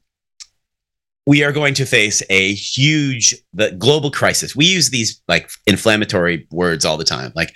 we 1.28 1.42
are 1.42 1.50
going 1.50 1.74
to 1.74 1.84
face 1.84 2.22
a 2.30 2.54
huge 2.54 3.34
the 3.52 3.72
global 3.72 4.12
crisis. 4.12 4.54
We 4.54 4.64
use 4.66 4.90
these 4.90 5.20
like 5.26 5.50
inflammatory 5.66 6.46
words 6.52 6.84
all 6.84 6.96
the 6.96 7.04
time, 7.04 7.32
like 7.34 7.52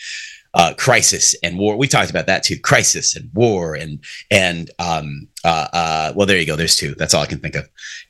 uh, 0.54 0.74
crisis 0.74 1.34
and 1.42 1.58
war. 1.58 1.76
We 1.76 1.86
talked 1.86 2.10
about 2.10 2.26
that 2.26 2.42
too. 2.42 2.58
Crisis 2.58 3.14
and 3.16 3.30
war 3.34 3.74
and 3.74 4.00
and 4.30 4.70
um 4.78 5.28
uh 5.44 5.68
uh. 5.72 6.12
Well, 6.14 6.26
there 6.26 6.38
you 6.38 6.46
go. 6.46 6.56
There's 6.56 6.76
two. 6.76 6.94
That's 6.96 7.14
all 7.14 7.22
I 7.22 7.26
can 7.26 7.38
think 7.38 7.54
of. 7.54 7.68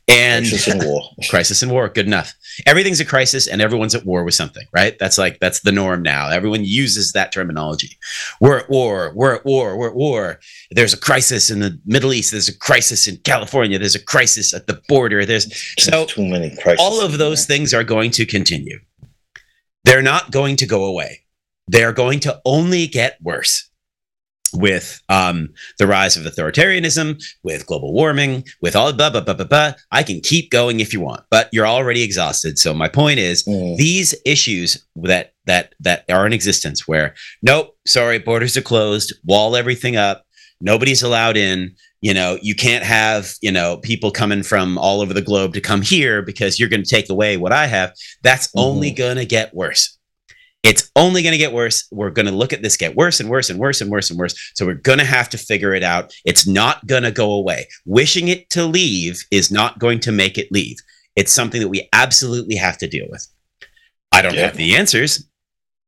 And 0.08 0.46
Crisis 0.46 0.68
and 0.68 0.82
war. 0.84 1.02
crisis 1.28 1.62
and 1.62 1.70
war 1.70 1.88
good 1.88 2.06
enough 2.06 2.34
everything's 2.66 3.00
a 3.00 3.04
crisis 3.04 3.46
and 3.46 3.60
everyone's 3.60 3.94
at 3.94 4.04
war 4.04 4.24
with 4.24 4.34
something 4.34 4.66
right 4.72 4.98
that's 4.98 5.18
like 5.18 5.38
that's 5.38 5.60
the 5.60 5.72
norm 5.72 6.02
now 6.02 6.28
everyone 6.28 6.64
uses 6.64 7.12
that 7.12 7.32
terminology 7.32 7.98
we're 8.40 8.58
at 8.58 8.70
war 8.70 9.12
we're 9.14 9.34
at 9.34 9.44
war 9.44 9.76
we're 9.76 9.88
at 9.88 9.94
war 9.94 10.40
there's 10.70 10.92
a 10.92 10.98
crisis 10.98 11.50
in 11.50 11.60
the 11.60 11.78
middle 11.84 12.12
east 12.12 12.30
there's 12.30 12.48
a 12.48 12.58
crisis 12.58 13.06
in 13.06 13.16
california 13.18 13.78
there's 13.78 13.94
a 13.94 14.04
crisis 14.04 14.54
at 14.54 14.66
the 14.66 14.80
border 14.88 15.24
there's 15.24 15.52
so 15.78 16.06
too 16.06 16.26
many 16.26 16.54
crises. 16.56 16.80
all 16.80 17.00
of 17.00 17.18
those 17.18 17.46
things 17.46 17.74
are 17.74 17.84
going 17.84 18.10
to 18.10 18.24
continue 18.26 18.78
they're 19.84 20.02
not 20.02 20.30
going 20.30 20.56
to 20.56 20.66
go 20.66 20.84
away 20.84 21.19
they're 21.70 21.92
going 21.92 22.20
to 22.20 22.40
only 22.44 22.86
get 22.86 23.16
worse 23.22 23.68
with 24.52 25.00
um, 25.08 25.48
the 25.78 25.86
rise 25.86 26.16
of 26.16 26.24
authoritarianism, 26.24 27.22
with 27.44 27.66
global 27.66 27.92
warming, 27.92 28.44
with 28.60 28.74
all 28.74 28.92
blah, 28.92 29.08
blah, 29.08 29.20
blah, 29.20 29.34
blah, 29.34 29.46
blah. 29.46 29.72
I 29.92 30.02
can 30.02 30.20
keep 30.20 30.50
going 30.50 30.80
if 30.80 30.92
you 30.92 31.00
want, 31.00 31.22
but 31.30 31.48
you're 31.52 31.68
already 31.68 32.02
exhausted. 32.02 32.58
So 32.58 32.74
my 32.74 32.88
point 32.88 33.18
is 33.20 33.44
Mm. 33.44 33.76
these 33.76 34.14
issues 34.26 34.84
that 34.96 35.32
that 35.46 35.74
that 35.80 36.04
are 36.10 36.26
in 36.26 36.32
existence 36.32 36.86
where 36.88 37.14
nope, 37.42 37.76
sorry, 37.86 38.18
borders 38.18 38.56
are 38.56 38.62
closed, 38.62 39.14
wall 39.24 39.54
everything 39.56 39.96
up, 39.96 40.24
nobody's 40.60 41.02
allowed 41.02 41.36
in. 41.36 41.74
You 42.02 42.14
know, 42.14 42.38
you 42.40 42.54
can't 42.54 42.82
have, 42.84 43.34
you 43.42 43.52
know, 43.52 43.76
people 43.76 44.10
coming 44.10 44.42
from 44.42 44.78
all 44.78 45.00
over 45.02 45.12
the 45.14 45.20
globe 45.22 45.52
to 45.52 45.60
come 45.60 45.82
here 45.82 46.22
because 46.22 46.58
you're 46.58 46.68
going 46.70 46.82
to 46.82 46.88
take 46.96 47.10
away 47.10 47.36
what 47.36 47.52
I 47.52 47.66
have. 47.66 47.92
That's 48.22 48.48
only 48.56 48.90
going 48.90 49.16
to 49.18 49.26
get 49.26 49.54
worse. 49.54 49.98
It's 50.62 50.90
only 50.94 51.22
going 51.22 51.32
to 51.32 51.38
get 51.38 51.52
worse. 51.54 51.88
We're 51.90 52.10
going 52.10 52.26
to 52.26 52.32
look 52.32 52.52
at 52.52 52.62
this 52.62 52.76
get 52.76 52.94
worse 52.94 53.18
and 53.20 53.30
worse 53.30 53.48
and 53.48 53.58
worse 53.58 53.80
and 53.80 53.90
worse 53.90 54.10
and 54.10 54.18
worse. 54.18 54.34
So 54.54 54.66
we're 54.66 54.74
going 54.74 54.98
to 54.98 55.04
have 55.06 55.30
to 55.30 55.38
figure 55.38 55.72
it 55.72 55.82
out. 55.82 56.12
It's 56.24 56.46
not 56.46 56.86
going 56.86 57.02
to 57.04 57.10
go 57.10 57.32
away. 57.32 57.66
Wishing 57.86 58.28
it 58.28 58.50
to 58.50 58.66
leave 58.66 59.24
is 59.30 59.50
not 59.50 59.78
going 59.78 60.00
to 60.00 60.12
make 60.12 60.36
it 60.36 60.52
leave. 60.52 60.76
It's 61.16 61.32
something 61.32 61.60
that 61.60 61.68
we 61.68 61.88
absolutely 61.92 62.56
have 62.56 62.76
to 62.78 62.86
deal 62.86 63.06
with. 63.08 63.26
I 64.12 64.20
don't 64.22 64.34
Yeah. 64.34 64.46
have 64.46 64.56
the 64.56 64.76
answers. 64.76 65.24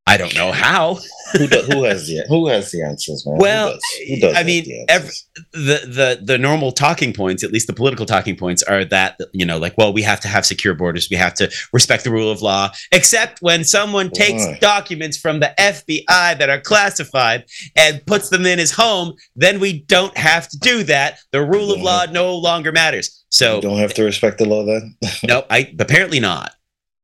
I 0.06 0.16
don't 0.16 0.34
know 0.34 0.50
how. 0.50 0.98
who, 1.32 1.46
do, 1.46 1.58
who 1.62 1.84
has 1.84 2.08
the 2.08 2.24
who 2.28 2.48
has 2.48 2.72
the 2.72 2.82
answers, 2.82 3.24
man? 3.24 3.38
Well, 3.38 3.68
who 3.68 3.72
does, 3.72 4.08
who 4.08 4.16
does 4.20 4.36
I 4.36 4.42
mean, 4.42 4.64
the 4.64 4.84
ev- 4.88 5.02
answers? 5.02 5.28
the 5.52 5.80
the 5.86 6.20
the 6.22 6.38
normal 6.38 6.72
talking 6.72 7.12
points, 7.12 7.44
at 7.44 7.52
least 7.52 7.68
the 7.68 7.72
political 7.72 8.04
talking 8.04 8.36
points, 8.36 8.62
are 8.64 8.84
that 8.86 9.18
you 9.32 9.46
know, 9.46 9.58
like, 9.58 9.78
well, 9.78 9.92
we 9.92 10.02
have 10.02 10.18
to 10.20 10.28
have 10.28 10.44
secure 10.44 10.74
borders, 10.74 11.08
we 11.08 11.16
have 11.16 11.34
to 11.34 11.50
respect 11.72 12.02
the 12.02 12.10
rule 12.10 12.30
of 12.30 12.42
law, 12.42 12.70
except 12.90 13.40
when 13.42 13.62
someone 13.62 14.10
takes 14.10 14.44
documents 14.58 15.16
from 15.16 15.38
the 15.38 15.54
FBI 15.58 16.06
that 16.08 16.50
are 16.50 16.60
classified 16.60 17.44
and 17.76 18.04
puts 18.04 18.28
them 18.28 18.44
in 18.44 18.58
his 18.58 18.72
home, 18.72 19.14
then 19.36 19.60
we 19.60 19.82
don't 19.82 20.16
have 20.16 20.48
to 20.48 20.58
do 20.58 20.82
that. 20.84 21.18
The 21.30 21.44
rule 21.44 21.72
of 21.72 21.80
law 21.80 22.06
no 22.06 22.36
longer 22.36 22.72
matters. 22.72 23.24
So 23.30 23.56
you 23.56 23.62
don't 23.62 23.78
have 23.78 23.94
to 23.94 24.02
respect 24.02 24.38
the 24.38 24.46
law 24.46 24.64
then. 24.64 24.96
no, 25.24 25.46
I 25.48 25.72
apparently 25.78 26.20
not. 26.20 26.54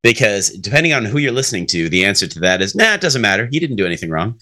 Because 0.03 0.51
depending 0.51 0.93
on 0.93 1.05
who 1.05 1.19
you're 1.19 1.33
listening 1.33 1.67
to, 1.69 1.89
the 1.89 2.05
answer 2.05 2.27
to 2.27 2.41
that 2.41 2.63
is 2.63 2.75
nah, 2.75 2.95
it 2.95 3.01
doesn't 3.01 3.23
matter. 3.23 3.49
He 3.51 3.59
didn't 3.59 3.77
do 3.77 3.87
anything 3.87 4.11
wrong. 4.11 4.39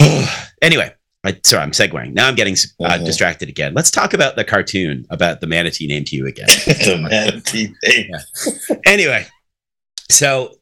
anyway, 0.62 0.94
I, 1.24 1.38
sorry, 1.44 1.62
I'm 1.62 1.72
segueing. 1.72 2.12
Now 2.14 2.28
I'm 2.28 2.34
getting 2.34 2.54
uh, 2.54 2.98
Mhm. 2.98 3.04
distracted 3.04 3.48
again. 3.48 3.74
Let's 3.74 3.90
talk 3.90 4.14
about 4.14 4.36
the 4.36 4.44
cartoon 4.44 5.06
about 5.10 5.40
the 5.40 5.46
manatee 5.46 5.86
named 5.86 6.12
you 6.12 6.26
again. 6.26 6.46
the 6.66 7.08
manatee. 7.10 7.72
Hey, 7.82 8.10
anyway, 8.86 9.26
so 10.10 10.54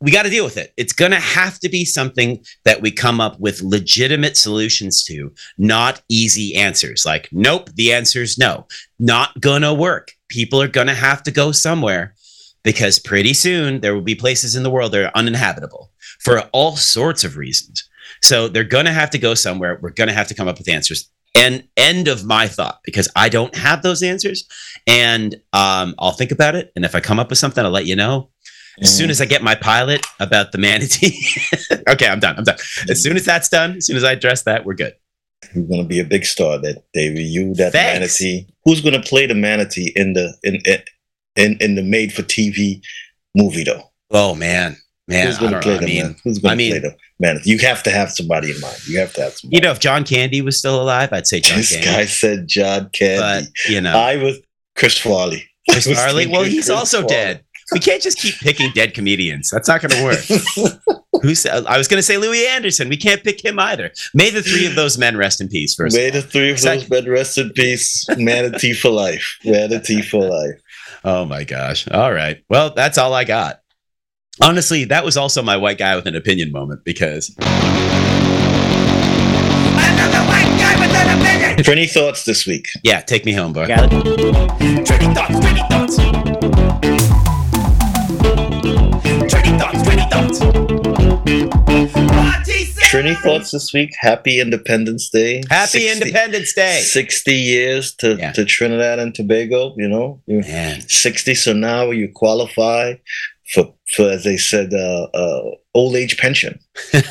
we 0.00 0.10
got 0.10 0.24
to 0.24 0.30
deal 0.30 0.44
with 0.44 0.56
it. 0.58 0.72
It's 0.76 0.92
going 0.92 1.12
to 1.12 1.20
have 1.20 1.58
to 1.60 1.68
be 1.68 1.84
something 1.84 2.44
that 2.64 2.82
we 2.82 2.90
come 2.90 3.20
up 3.20 3.40
with 3.40 3.62
legitimate 3.62 4.36
solutions 4.36 5.02
to, 5.04 5.32
not 5.56 6.02
easy 6.10 6.54
answers. 6.56 7.06
Like, 7.06 7.28
nope, 7.32 7.70
the 7.74 7.92
answer 7.92 8.20
is 8.22 8.36
no. 8.36 8.66
Not 8.98 9.40
going 9.40 9.62
to 9.62 9.72
work. 9.72 10.12
People 10.28 10.60
are 10.60 10.68
going 10.68 10.88
to 10.88 10.94
have 10.94 11.22
to 11.22 11.30
go 11.30 11.52
somewhere 11.52 12.14
because 12.64 12.98
pretty 12.98 13.34
soon 13.34 13.80
there 13.80 13.94
will 13.94 14.02
be 14.02 14.14
places 14.14 14.54
in 14.56 14.62
the 14.62 14.70
world 14.70 14.92
that 14.92 15.04
are 15.04 15.12
uninhabitable 15.14 15.90
for 16.20 16.40
all 16.52 16.76
sorts 16.76 17.24
of 17.24 17.36
reasons. 17.36 17.88
So 18.22 18.48
they're 18.48 18.64
going 18.64 18.84
to 18.84 18.92
have 18.92 19.10
to 19.10 19.18
go 19.18 19.34
somewhere. 19.34 19.78
We're 19.82 19.90
going 19.90 20.08
to 20.08 20.14
have 20.14 20.28
to 20.28 20.34
come 20.34 20.48
up 20.48 20.58
with 20.58 20.68
answers. 20.68 21.10
And 21.34 21.66
end 21.76 22.08
of 22.08 22.24
my 22.24 22.46
thought 22.46 22.80
because 22.84 23.08
I 23.16 23.30
don't 23.30 23.54
have 23.56 23.82
those 23.82 24.02
answers, 24.02 24.46
and 24.86 25.34
um, 25.54 25.94
I'll 25.98 26.12
think 26.12 26.30
about 26.30 26.54
it. 26.54 26.70
And 26.76 26.84
if 26.84 26.94
I 26.94 27.00
come 27.00 27.18
up 27.18 27.30
with 27.30 27.38
something, 27.38 27.64
I'll 27.64 27.70
let 27.70 27.86
you 27.86 27.96
know. 27.96 28.28
As 28.80 28.94
soon 28.94 29.10
as 29.10 29.20
I 29.20 29.26
get 29.26 29.42
my 29.42 29.54
pilot 29.54 30.04
about 30.20 30.52
the 30.52 30.58
manatee, 30.58 31.18
okay, 31.88 32.06
I'm 32.06 32.20
done. 32.20 32.36
I'm 32.36 32.44
done. 32.44 32.56
As 32.88 33.02
soon 33.02 33.16
as 33.16 33.24
that's 33.24 33.48
done, 33.48 33.76
as 33.76 33.86
soon 33.86 33.96
as 33.96 34.04
I 34.04 34.12
address 34.12 34.42
that, 34.42 34.64
we're 34.64 34.74
good. 34.74 34.94
you're 35.54 35.64
gonna 35.64 35.84
be 35.84 36.00
a 36.00 36.04
big 36.04 36.24
star. 36.24 36.58
That 36.58 36.84
David, 36.92 37.20
you 37.20 37.54
that 37.54 37.72
Thanks. 37.72 38.20
manatee. 38.20 38.46
Who's 38.64 38.80
gonna 38.80 39.02
play 39.02 39.26
the 39.26 39.34
manatee 39.34 39.92
in 39.94 40.12
the 40.14 40.34
in 40.42 40.56
in 40.66 40.78
in, 41.36 41.56
in 41.60 41.74
the 41.74 41.82
made 41.82 42.12
for 42.12 42.22
TV 42.22 42.82
movie 43.34 43.64
though? 43.64 43.90
Oh 44.10 44.34
man, 44.34 44.76
man, 45.08 45.26
Who's 45.26 45.38
I 45.38 45.40
gonna 45.40 45.52
don't 45.52 45.62
play 45.62 45.74
know. 45.78 45.80
I 45.80 45.84
mean, 45.86 46.02
man? 46.02 46.16
Who's 46.24 46.38
gonna 46.38 46.52
I 46.52 46.56
mean- 46.56 46.70
play 46.72 46.78
the 46.80 46.96
manatee? 47.18 47.50
You 47.50 47.58
have 47.60 47.82
to 47.84 47.90
have 47.90 48.10
somebody 48.10 48.50
in 48.50 48.60
mind. 48.60 48.86
You 48.88 48.98
have 48.98 49.12
to 49.14 49.22
have 49.22 49.32
somebody. 49.34 49.56
you 49.56 49.62
know, 49.62 49.70
if 49.70 49.80
John 49.80 50.04
Candy 50.04 50.42
was 50.42 50.58
still 50.58 50.80
alive, 50.80 51.12
I'd 51.12 51.26
say 51.26 51.40
John 51.40 51.58
this 51.58 51.70
Candy. 51.72 51.86
guy 51.86 52.04
said 52.06 52.46
John 52.48 52.84
but 52.84 52.92
Candy. 52.92 53.48
you 53.68 53.80
know, 53.80 53.96
I 53.98 54.16
was 54.16 54.38
Chris 54.76 54.98
Farley. 54.98 55.44
Chris 55.70 55.86
Farley. 55.92 56.26
Well, 56.26 56.42
he's 56.44 56.66
Chris 56.66 56.70
also 56.70 56.98
Farley. 57.02 57.14
dead. 57.14 57.44
We 57.72 57.78
can't 57.78 58.02
just 58.02 58.18
keep 58.18 58.34
picking 58.40 58.70
dead 58.74 58.92
comedians. 58.92 59.48
That's 59.48 59.68
not 59.68 59.80
going 59.80 59.92
to 59.92 60.02
work. 60.04 60.98
Who 61.22 61.34
said? 61.34 61.64
I 61.66 61.78
was 61.78 61.88
going 61.88 61.98
to 61.98 62.02
say 62.02 62.18
Louie 62.18 62.46
Anderson. 62.46 62.88
We 62.90 62.96
can't 62.98 63.22
pick 63.22 63.42
him 63.42 63.58
either. 63.58 63.92
May 64.12 64.28
the 64.30 64.42
three 64.42 64.66
of 64.66 64.74
those 64.74 64.98
men 64.98 65.16
rest 65.16 65.40
in 65.40 65.48
peace. 65.48 65.74
First, 65.74 65.96
May 65.96 66.10
the 66.10 66.20
three 66.20 66.50
of 66.50 66.60
those 66.60 66.90
men 66.90 67.08
rest 67.08 67.38
in 67.38 67.50
peace. 67.50 68.04
Manatee 68.18 68.74
for 68.74 68.90
life. 68.90 69.38
Manatee 69.44 70.02
for 70.02 70.28
life. 70.28 70.60
Oh 71.04 71.24
my 71.24 71.44
gosh. 71.44 71.88
All 71.88 72.12
right. 72.12 72.42
Well, 72.48 72.72
that's 72.74 72.98
all 72.98 73.12
I 73.14 73.24
got. 73.24 73.60
Honestly, 74.40 74.84
that 74.86 75.04
was 75.04 75.16
also 75.16 75.42
my 75.42 75.56
white 75.56 75.78
guy 75.78 75.94
with 75.96 76.06
an 76.06 76.16
opinion 76.16 76.52
moment 76.52 76.84
because 76.84 77.34
For 81.64 81.70
Any 81.70 81.86
thoughts 81.86 82.24
this 82.24 82.46
week? 82.46 82.66
yeah, 82.82 83.00
take 83.02 83.24
me 83.24 83.32
home, 83.32 83.52
boy. 83.52 83.66
Trending 83.66 85.14
thoughts, 85.14 85.38
trending 85.38 85.64
thoughts. 85.68 85.96
Trending 89.30 89.58
thoughts, 89.58 89.82
trending 89.82 90.08
thoughts. 90.08 90.38
Trini 90.40 90.58
thoughts 90.58 90.61
this 92.92 93.70
week. 93.72 93.90
Happy 93.98 94.38
Independence 94.40 95.08
Day. 95.08 95.42
Happy 95.50 95.78
60 95.80 95.90
Independence 95.92 96.52
Day. 96.52 96.80
60 96.82 97.32
years 97.34 97.94
to, 97.96 98.16
Yeah. 98.16 98.32
to 98.32 98.44
Trinidad 98.44 98.98
and 98.98 99.14
Tobago, 99.14 99.74
you 99.78 99.88
know. 99.88 100.20
Man, 100.26 100.82
60 100.88 101.34
so 101.34 101.52
now 101.52 101.90
you 101.90 102.10
qualify 102.14 102.94
for 103.54 103.74
for 103.94 104.10
as 104.10 104.24
they 104.24 104.36
said 104.38 104.72
uh, 104.74 105.04
uh 105.14 105.42
old 105.74 105.96
age 105.96 106.16
pension. 106.18 106.58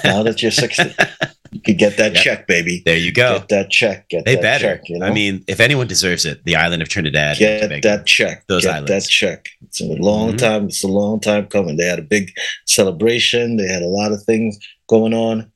now 0.04 0.24
that 0.24 0.42
you're 0.42 0.52
60. 0.52 0.94
You 1.54 1.60
could 1.60 1.78
get 1.78 1.98
that 1.98 2.14
Yep. 2.16 2.24
check, 2.24 2.48
baby. 2.48 2.82
there 2.86 2.96
you 2.96 3.12
go. 3.12 3.40
Get 3.40 3.50
that 3.50 3.70
check. 3.70 4.08
Get 4.08 4.24
They 4.24 4.36
that 4.36 4.42
better. 4.42 4.78
check. 4.78 4.84
You 4.88 5.00
know? 5.00 5.06
I 5.08 5.12
mean, 5.12 5.44
if 5.50 5.60
anyone 5.60 5.86
deserves 5.86 6.24
it, 6.26 6.42
the 6.46 6.56
island 6.56 6.82
of 6.82 6.88
Trinidad. 6.88 7.32
and 7.32 7.40
get 7.40 7.60
Tobago. 7.64 7.90
that 7.90 8.06
check. 8.06 8.48
Those 8.48 8.64
get 8.64 8.72
islands. 8.76 8.90
that 8.90 9.04
check. 9.12 9.50
It's 9.64 9.82
a 9.82 9.84
long 9.84 10.32
Mhm. 10.32 10.38
time. 10.38 10.66
It's 10.68 10.82
a 10.82 10.88
long 10.88 11.20
time 11.20 11.48
coming. 11.48 11.76
They 11.76 11.84
had 11.88 12.00
a 12.00 12.04
big 12.04 12.32
celebration. 12.68 13.58
They 13.58 13.68
had 13.68 13.82
a 13.82 13.88
lot 13.88 14.14
of 14.14 14.24
things 14.24 14.58
going 14.88 15.14
on. 15.14 15.51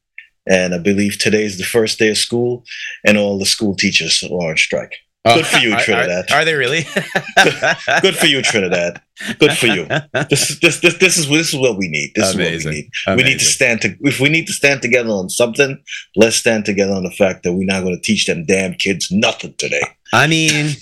And 0.47 0.73
I 0.75 0.77
believe 0.77 1.17
today's 1.19 1.57
the 1.57 1.63
first 1.63 1.97
day 1.99 2.09
of 2.09 2.17
school, 2.17 2.63
and 3.05 3.17
all 3.17 3.39
the 3.39 3.45
school 3.45 3.75
teachers 3.75 4.23
are 4.23 4.27
on 4.49 4.57
strike. 4.57 4.95
Oh, 5.27 5.33
Good 5.37 5.47
for 5.47 5.57
you, 5.57 5.71
are- 5.73 5.77
are- 5.77 5.83
Trinidad. 5.83 6.31
Are, 6.31 6.45
they 6.45 6.53
really? 6.53 6.83
Good 8.03 8.15
for 8.15 8.27
you, 8.27 8.43
Trinidad. 8.43 9.01
Good 9.39 9.53
for 9.53 9.65
you. 9.65 9.87
This 10.29 10.51
is 10.51 10.59
this, 10.59 10.81
this 10.81 10.97
this 10.99 11.17
is 11.17 11.27
this 11.29 11.51
is 11.53 11.59
what 11.59 11.77
we 11.79 11.87
need. 11.87 12.11
This 12.13 12.35
Amazing. 12.35 12.55
is 12.57 12.65
what 12.65 12.71
we 13.17 13.23
need. 13.23 13.23
We 13.23 13.29
need 13.31 13.39
to 13.39 13.45
stand 13.45 13.81
to 13.81 13.95
if 14.01 14.19
we 14.19 14.29
need 14.29 14.45
to 14.45 14.53
stand 14.53 14.83
together 14.83 15.09
on 15.09 15.29
something, 15.29 15.81
let's 16.15 16.35
stand 16.35 16.65
together 16.65 16.93
on 16.93 17.03
the 17.03 17.09
fact 17.11 17.41
that 17.43 17.53
we're 17.53 17.65
not 17.65 17.81
going 17.81 17.95
to 17.95 18.01
teach 18.01 18.27
them 18.27 18.45
damn 18.45 18.75
kids 18.75 19.07
nothing 19.09 19.55
today. 19.57 19.81
I 20.13 20.27
mean, 20.27 20.75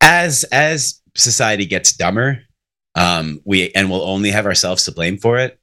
as 0.00 0.44
as 0.52 1.00
society 1.16 1.66
gets 1.66 1.92
dumber, 1.96 2.40
um, 2.94 3.40
we 3.44 3.72
and 3.72 3.90
we'll 3.90 4.02
only 4.02 4.30
have 4.30 4.46
ourselves 4.46 4.84
to 4.84 4.92
blame 4.92 5.18
for 5.18 5.38
it. 5.38 5.58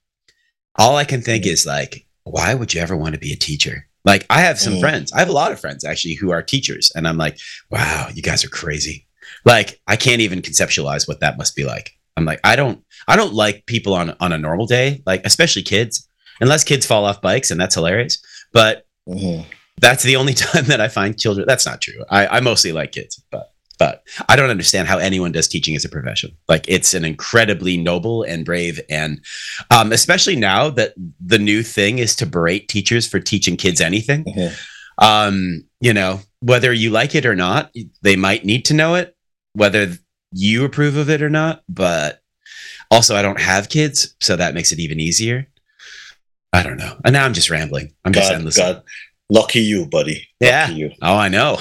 All 0.75 0.95
I 0.95 1.05
can 1.05 1.21
think 1.21 1.45
is 1.45 1.65
like, 1.65 2.05
why 2.31 2.53
would 2.53 2.73
you 2.73 2.81
ever 2.81 2.95
want 2.95 3.13
to 3.13 3.19
be 3.19 3.33
a 3.33 3.37
teacher? 3.37 3.87
Like, 4.05 4.25
I 4.29 4.41
have 4.41 4.59
some 4.59 4.75
Mm. 4.75 4.79
friends. 4.79 5.11
I 5.11 5.19
have 5.19 5.29
a 5.29 5.33
lot 5.33 5.51
of 5.51 5.59
friends 5.59 5.83
actually 5.83 6.13
who 6.13 6.31
are 6.31 6.41
teachers, 6.41 6.91
and 6.95 7.07
I'm 7.07 7.17
like, 7.17 7.37
wow, 7.69 8.09
you 8.13 8.21
guys 8.21 8.45
are 8.45 8.49
crazy. 8.49 9.05
Like, 9.45 9.81
I 9.87 9.95
can't 9.97 10.21
even 10.21 10.41
conceptualize 10.41 11.07
what 11.07 11.19
that 11.19 11.37
must 11.37 11.55
be 11.55 11.65
like. 11.65 11.91
I'm 12.15 12.25
like, 12.25 12.39
I 12.43 12.55
don't, 12.55 12.83
I 13.07 13.15
don't 13.15 13.33
like 13.33 13.65
people 13.65 13.93
on 13.93 14.15
on 14.19 14.31
a 14.33 14.37
normal 14.37 14.65
day, 14.65 15.01
like 15.05 15.21
especially 15.25 15.63
kids, 15.63 16.07
unless 16.41 16.63
kids 16.63 16.85
fall 16.85 17.05
off 17.05 17.21
bikes, 17.21 17.51
and 17.51 17.59
that's 17.59 17.75
hilarious. 17.75 18.17
But 18.53 18.85
Mhm. 19.09 19.45
that's 19.79 20.03
the 20.03 20.15
only 20.15 20.33
time 20.45 20.65
that 20.65 20.81
I 20.81 20.87
find 20.87 21.19
children. 21.19 21.45
That's 21.47 21.65
not 21.65 21.81
true. 21.81 22.03
I, 22.09 22.27
I 22.27 22.39
mostly 22.39 22.71
like 22.71 22.91
kids, 22.93 23.21
but 23.31 23.51
but 23.77 24.03
I 24.27 24.35
don't 24.35 24.49
understand 24.49 24.87
how 24.87 24.97
anyone 24.97 25.31
does 25.31 25.47
teaching 25.47 25.75
as 25.75 25.85
a 25.85 25.89
profession. 25.89 26.31
Like 26.47 26.65
it's 26.67 26.93
an 26.93 27.05
incredibly 27.05 27.77
noble 27.77 28.23
and 28.23 28.45
brave, 28.45 28.79
and 28.89 29.21
um, 29.71 29.91
especially 29.91 30.35
now 30.35 30.69
that 30.71 30.93
the 31.23 31.39
new 31.39 31.63
thing 31.63 31.99
is 31.99 32.15
to 32.17 32.25
berate 32.25 32.67
teachers 32.67 33.07
for 33.07 33.19
teaching 33.19 33.57
kids 33.57 33.81
anything. 33.81 34.25
Mhm. 34.25 34.57
Um, 34.99 35.65
you 35.79 35.93
know, 35.93 36.21
whether 36.39 36.73
you 36.73 36.89
like 36.89 37.13
it 37.15 37.25
or 37.25 37.35
not, 37.35 37.71
they 38.01 38.15
might 38.15 38.45
need 38.45 38.65
to 38.65 38.73
know 38.73 38.95
it, 38.95 39.15
whether 39.53 39.95
you 40.31 40.65
approve 40.65 40.95
of 40.95 41.09
it 41.09 41.21
or 41.21 41.29
not. 41.29 41.63
But 41.69 42.21
also, 42.89 43.15
I 43.15 43.21
don't 43.21 43.39
have 43.39 43.69
kids, 43.69 44.15
so 44.19 44.35
that 44.35 44.53
makes 44.53 44.71
it 44.71 44.79
even 44.79 44.99
easier. 44.99 45.47
I 46.53 46.63
don't 46.63 46.77
know. 46.77 46.97
And 47.03 47.13
now 47.13 47.25
I'm 47.25 47.33
just 47.33 47.49
rambling. 47.49 47.93
I'm 48.05 48.13
just 48.13 48.31
endless. 48.31 48.57
God, 48.57 48.83
lucky 49.29 49.59
you, 49.61 49.85
buddy. 49.87 50.27
Yeah. 50.39 50.67
Lucky 50.67 50.79
you. 50.79 50.91
Oh, 51.01 51.15
I 51.17 51.29
know. 51.29 51.57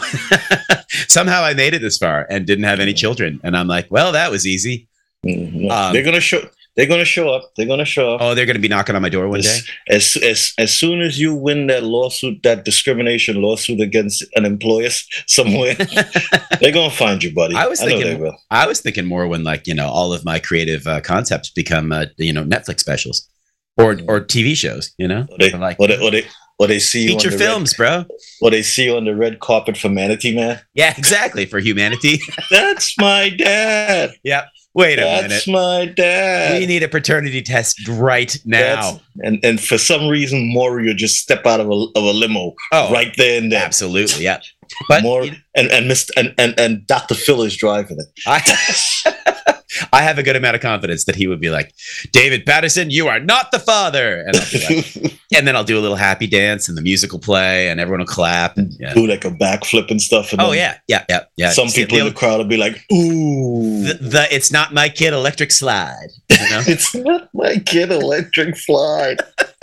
Somehow 1.09 1.42
I 1.42 1.55
made 1.55 1.74
it 1.74 1.81
this 1.83 1.98
far 1.98 2.26
and 2.31 2.46
didn't 2.46 2.64
have 2.64 2.81
any 2.81 2.92
children. 2.94 3.40
And 3.42 3.57
I'm 3.57 3.66
like, 3.68 3.87
well, 3.90 4.12
that 4.12 4.31
was 4.31 4.46
easy. 4.46 4.88
Mhm. 5.24 5.70
Um, 5.70 5.92
they're 5.92 6.05
gonna 6.05 6.20
show. 6.20 6.48
They're 6.76 6.87
gonna 6.87 7.07
show 7.07 7.31
up. 7.31 7.50
They're 7.57 7.66
gonna 7.66 7.87
show 7.87 8.14
up. 8.14 8.20
Oh, 8.22 8.35
they're 8.35 8.44
going 8.44 8.57
to 8.57 8.61
be 8.61 8.68
knocking 8.68 8.94
on 8.94 9.00
my 9.02 9.09
door 9.09 9.26
one 9.29 9.40
day. 9.40 9.59
As, 9.88 10.14
as 10.16 10.22
as 10.22 10.52
as 10.59 10.74
soon 10.76 11.00
as 11.00 11.18
you 11.18 11.35
win 11.35 11.66
that 11.68 11.83
lawsuit, 11.83 12.42
that 12.42 12.64
discrimination 12.66 13.40
lawsuit 13.40 13.81
against 13.81 14.22
an 14.37 14.44
employer 14.44 14.90
somewhere, 15.26 15.74
they're 16.61 16.72
gonna 16.72 16.90
find 16.90 17.22
you, 17.24 17.35
buddy. 17.35 17.57
I 17.57 17.66
was 17.66 17.81
know 17.81 17.87
thinking-. 17.88 18.33
I 18.50 18.66
was 18.66 18.81
thinking 18.83 19.07
more 19.07 19.26
when, 19.26 19.42
like, 19.42 19.66
you 19.66 19.74
know, 19.74 19.88
all 19.88 20.12
of 20.12 20.24
my 20.24 20.38
creative 20.38 20.87
uh, 20.87 21.00
concepts 21.00 21.48
become, 21.50 21.92
uh, 21.92 22.07
you 22.18 22.33
know, 22.33 22.44
Netflix 22.44 22.81
specials 22.81 23.26
or 23.79 23.92
or 24.07 24.20
TV 24.20 24.55
shows. 24.55 24.92
You 24.98 25.09
know, 25.09 25.26
Or 25.31 25.38
they, 25.38 25.52
like 25.52 25.81
or 25.81 25.88
they, 25.88 25.98
or 25.98 26.11
they, 26.11 26.26
or 26.59 26.66
they 26.66 26.79
see 26.79 27.05
you 27.05 27.12
on 27.14 27.19
feature 27.19 27.31
the 27.31 27.38
films, 27.38 27.75
bro. 27.75 27.88
Red, 27.99 28.07
or 28.40 28.51
they 28.51 28.62
see 28.62 28.85
you 28.87 28.97
on 28.97 29.05
the 29.05 29.14
red 29.14 29.40
carpet 29.40 29.77
for 29.77 29.88
Manatee 29.88 30.35
Man. 30.35 30.61
Yeah, 30.75 30.95
exactly 30.97 31.47
for 31.47 31.59
humanity. 31.59 32.21
That's 32.51 32.97
my 32.99 33.31
dad. 33.31 34.12
Yep. 34.23 34.45
Wait 34.75 34.99
a 34.99 35.03
That's 35.03 35.23
minute. 35.23 35.29
That's 35.31 35.49
my 35.49 35.87
dad. 35.87 36.59
We 36.61 36.66
need 36.66 36.83
a 36.83 36.88
paternity 36.88 37.40
test 37.42 37.88
right 37.88 38.37
now. 38.45 38.59
That's- 38.61 39.01
and 39.23 39.42
and 39.42 39.59
for 39.61 39.79
some 39.79 40.09
reason, 40.09 40.53
will 40.55 40.95
just 40.95 41.16
step 41.16 41.47
out 41.47 41.61
of 41.61 41.69
a, 41.69 41.73
of 41.73 42.05
a 42.05 42.12
limo 42.12 42.55
Oh, 42.73 42.92
right 42.92 43.14
there 43.16 43.38
and 43.40 43.51
there. 43.51 43.64
absolutely. 43.64 44.25
Yeah. 44.25 44.40
But 44.88 45.03
More 45.03 45.23
and 45.23 45.71
and 45.71 45.90
Mr. 45.90 46.11
and 46.16 46.35
and, 46.37 46.59
and 46.61 46.87
Dr. 46.87 47.14
Phil 47.14 47.42
is 47.42 47.57
driving 47.57 47.99
it. 47.99 48.07
I, 48.27 48.42
I 49.92 50.02
have 50.02 50.18
a 50.18 50.22
good 50.22 50.37
amount 50.37 50.55
of 50.57 50.62
confidence 50.62 51.05
that 51.05 51.16
he 51.16 51.26
would 51.26 51.40
be 51.40 51.50
like, 51.50 51.74
David 52.12 52.46
Patterson, 52.46 52.90
you 52.90 53.09
are 53.09 53.18
not 53.20 53.50
the 53.50 53.59
father. 53.59 54.22
And, 54.26 54.37
I'll 54.37 54.50
be 54.50 54.64
like, 55.02 55.20
and 55.35 55.46
then 55.46 55.57
I'll 55.57 55.64
do 55.64 55.79
a 55.79 55.81
little 55.81 55.96
happy 55.96 56.26
dance 56.26 56.68
and 56.68 56.79
the 56.79 56.83
music 56.83 57.12
will 57.12 57.18
play 57.18 57.68
and 57.68 57.81
everyone 57.81 58.00
will 58.00 58.07
clap. 58.07 58.57
And, 58.57 58.72
yeah. 58.79 58.94
Do 58.94 59.07
like 59.07 59.24
a 59.24 59.31
backflip 59.31 59.90
and 59.90 60.00
stuff. 60.00 60.33
And 60.33 60.40
Oh, 60.40 60.52
yeah. 60.52 60.79
Yeah. 60.88 61.05
Yeah. 61.09 61.24
Yeah. 61.37 61.50
Some 61.50 61.68
people 61.68 61.98
in 61.98 62.07
the, 62.07 62.12
crowd 62.12 62.38
will 62.38 62.44
be 62.44 62.57
like, 62.57 62.76
"Ooh, 62.92 63.83
the, 63.83 63.94
the 63.94 64.35
It's 64.35 64.52
Not 64.52 64.72
My 64.72 64.88
Kid 64.88 65.12
electric 65.12 65.50
slide. 65.50 66.09
You 66.31 66.37
know? 66.50 66.62
it's 66.66 66.94
not 66.94 67.29
my 67.35 67.57
kid 67.59 67.90
electric 67.90 68.57
slide." 68.57 69.20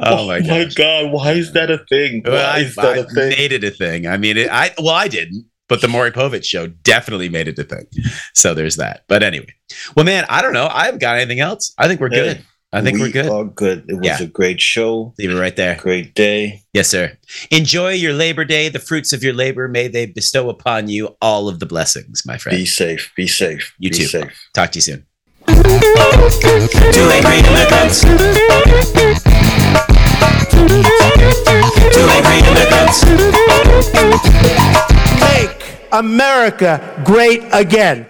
Oh, 0.00 0.24
oh, 0.24 0.26
my 0.26 0.40
gosh. 0.40 0.74
god, 0.74 1.12
why 1.12 1.32
is 1.32 1.52
that 1.52 1.70
a 1.70 1.78
thing? 1.88 2.22
Why 2.24 2.30
Well, 2.32 2.56
I, 2.56 2.58
is 2.58 2.74
that 2.74 2.84
I 2.84 2.96
a 2.98 3.04
thing? 3.04 3.28
made 3.30 3.52
it 3.52 3.62
a 3.62 3.70
thing. 3.70 4.06
I 4.06 4.16
mean, 4.16 4.36
it, 4.36 4.48
I 4.50 4.72
well, 4.78 4.94
I 4.94 5.06
didn't, 5.06 5.46
but 5.68 5.80
the 5.80 5.88
Maury 5.88 6.10
Povich 6.10 6.44
show 6.44 6.66
definitely 6.66 7.28
made 7.28 7.48
it 7.48 7.58
a 7.58 7.64
thing. 7.64 7.86
So 8.34 8.54
there's 8.54 8.76
that. 8.76 9.04
But 9.08 9.22
anyway, 9.22 9.52
well, 9.96 10.04
man, 10.04 10.24
I 10.28 10.42
don't 10.42 10.52
know. 10.52 10.68
I 10.70 10.84
haven't 10.86 11.00
got 11.00 11.16
anything 11.18 11.40
else. 11.40 11.72
I 11.78 11.88
think 11.88 12.00
we're 12.00 12.08
Hey, 12.10 12.16
good. 12.34 12.44
I 12.70 12.82
think 12.82 12.96
we 12.98 13.04
we're 13.04 13.12
good. 13.12 13.28
Are 13.30 13.44
good. 13.44 13.86
It 13.88 13.94
was 13.94 14.04
Yeah. 14.04 14.22
a 14.22 14.26
great 14.26 14.60
show. 14.60 15.14
Leave 15.18 15.30
it 15.30 15.34
right 15.40 15.56
there. 15.56 15.76
Great 15.76 16.14
day. 16.14 16.62
Yes, 16.74 16.88
sir. 16.88 17.16
Enjoy 17.50 17.92
your 17.92 18.12
Labor 18.12 18.44
Day, 18.44 18.68
the 18.68 18.78
fruits 18.78 19.14
of 19.14 19.22
your 19.24 19.32
labor. 19.32 19.68
May 19.68 19.88
they 19.88 20.04
bestow 20.04 20.50
upon 20.50 20.88
you 20.88 21.16
all 21.22 21.48
of 21.48 21.60
the 21.60 21.66
blessings, 21.66 22.24
my 22.26 22.36
friend. 22.36 22.58
Be 22.58 22.66
safe. 22.66 23.10
Be 23.16 23.26
safe. 23.26 23.74
You 23.78 23.88
be 23.90 23.96
too. 23.96 24.04
safe. 24.04 24.48
Talk 24.52 24.72
to 24.72 24.76
you 24.78 24.82
soon. 24.82 25.06
Two 25.46 27.08
angry 27.08 27.38
immigrants. 27.38 28.02
Two 31.94 32.06
angry 32.10 32.38
immigrants. 32.48 33.04
Make 34.42 34.97
America 35.92 36.80
great 37.04 37.42
again. 37.52 38.06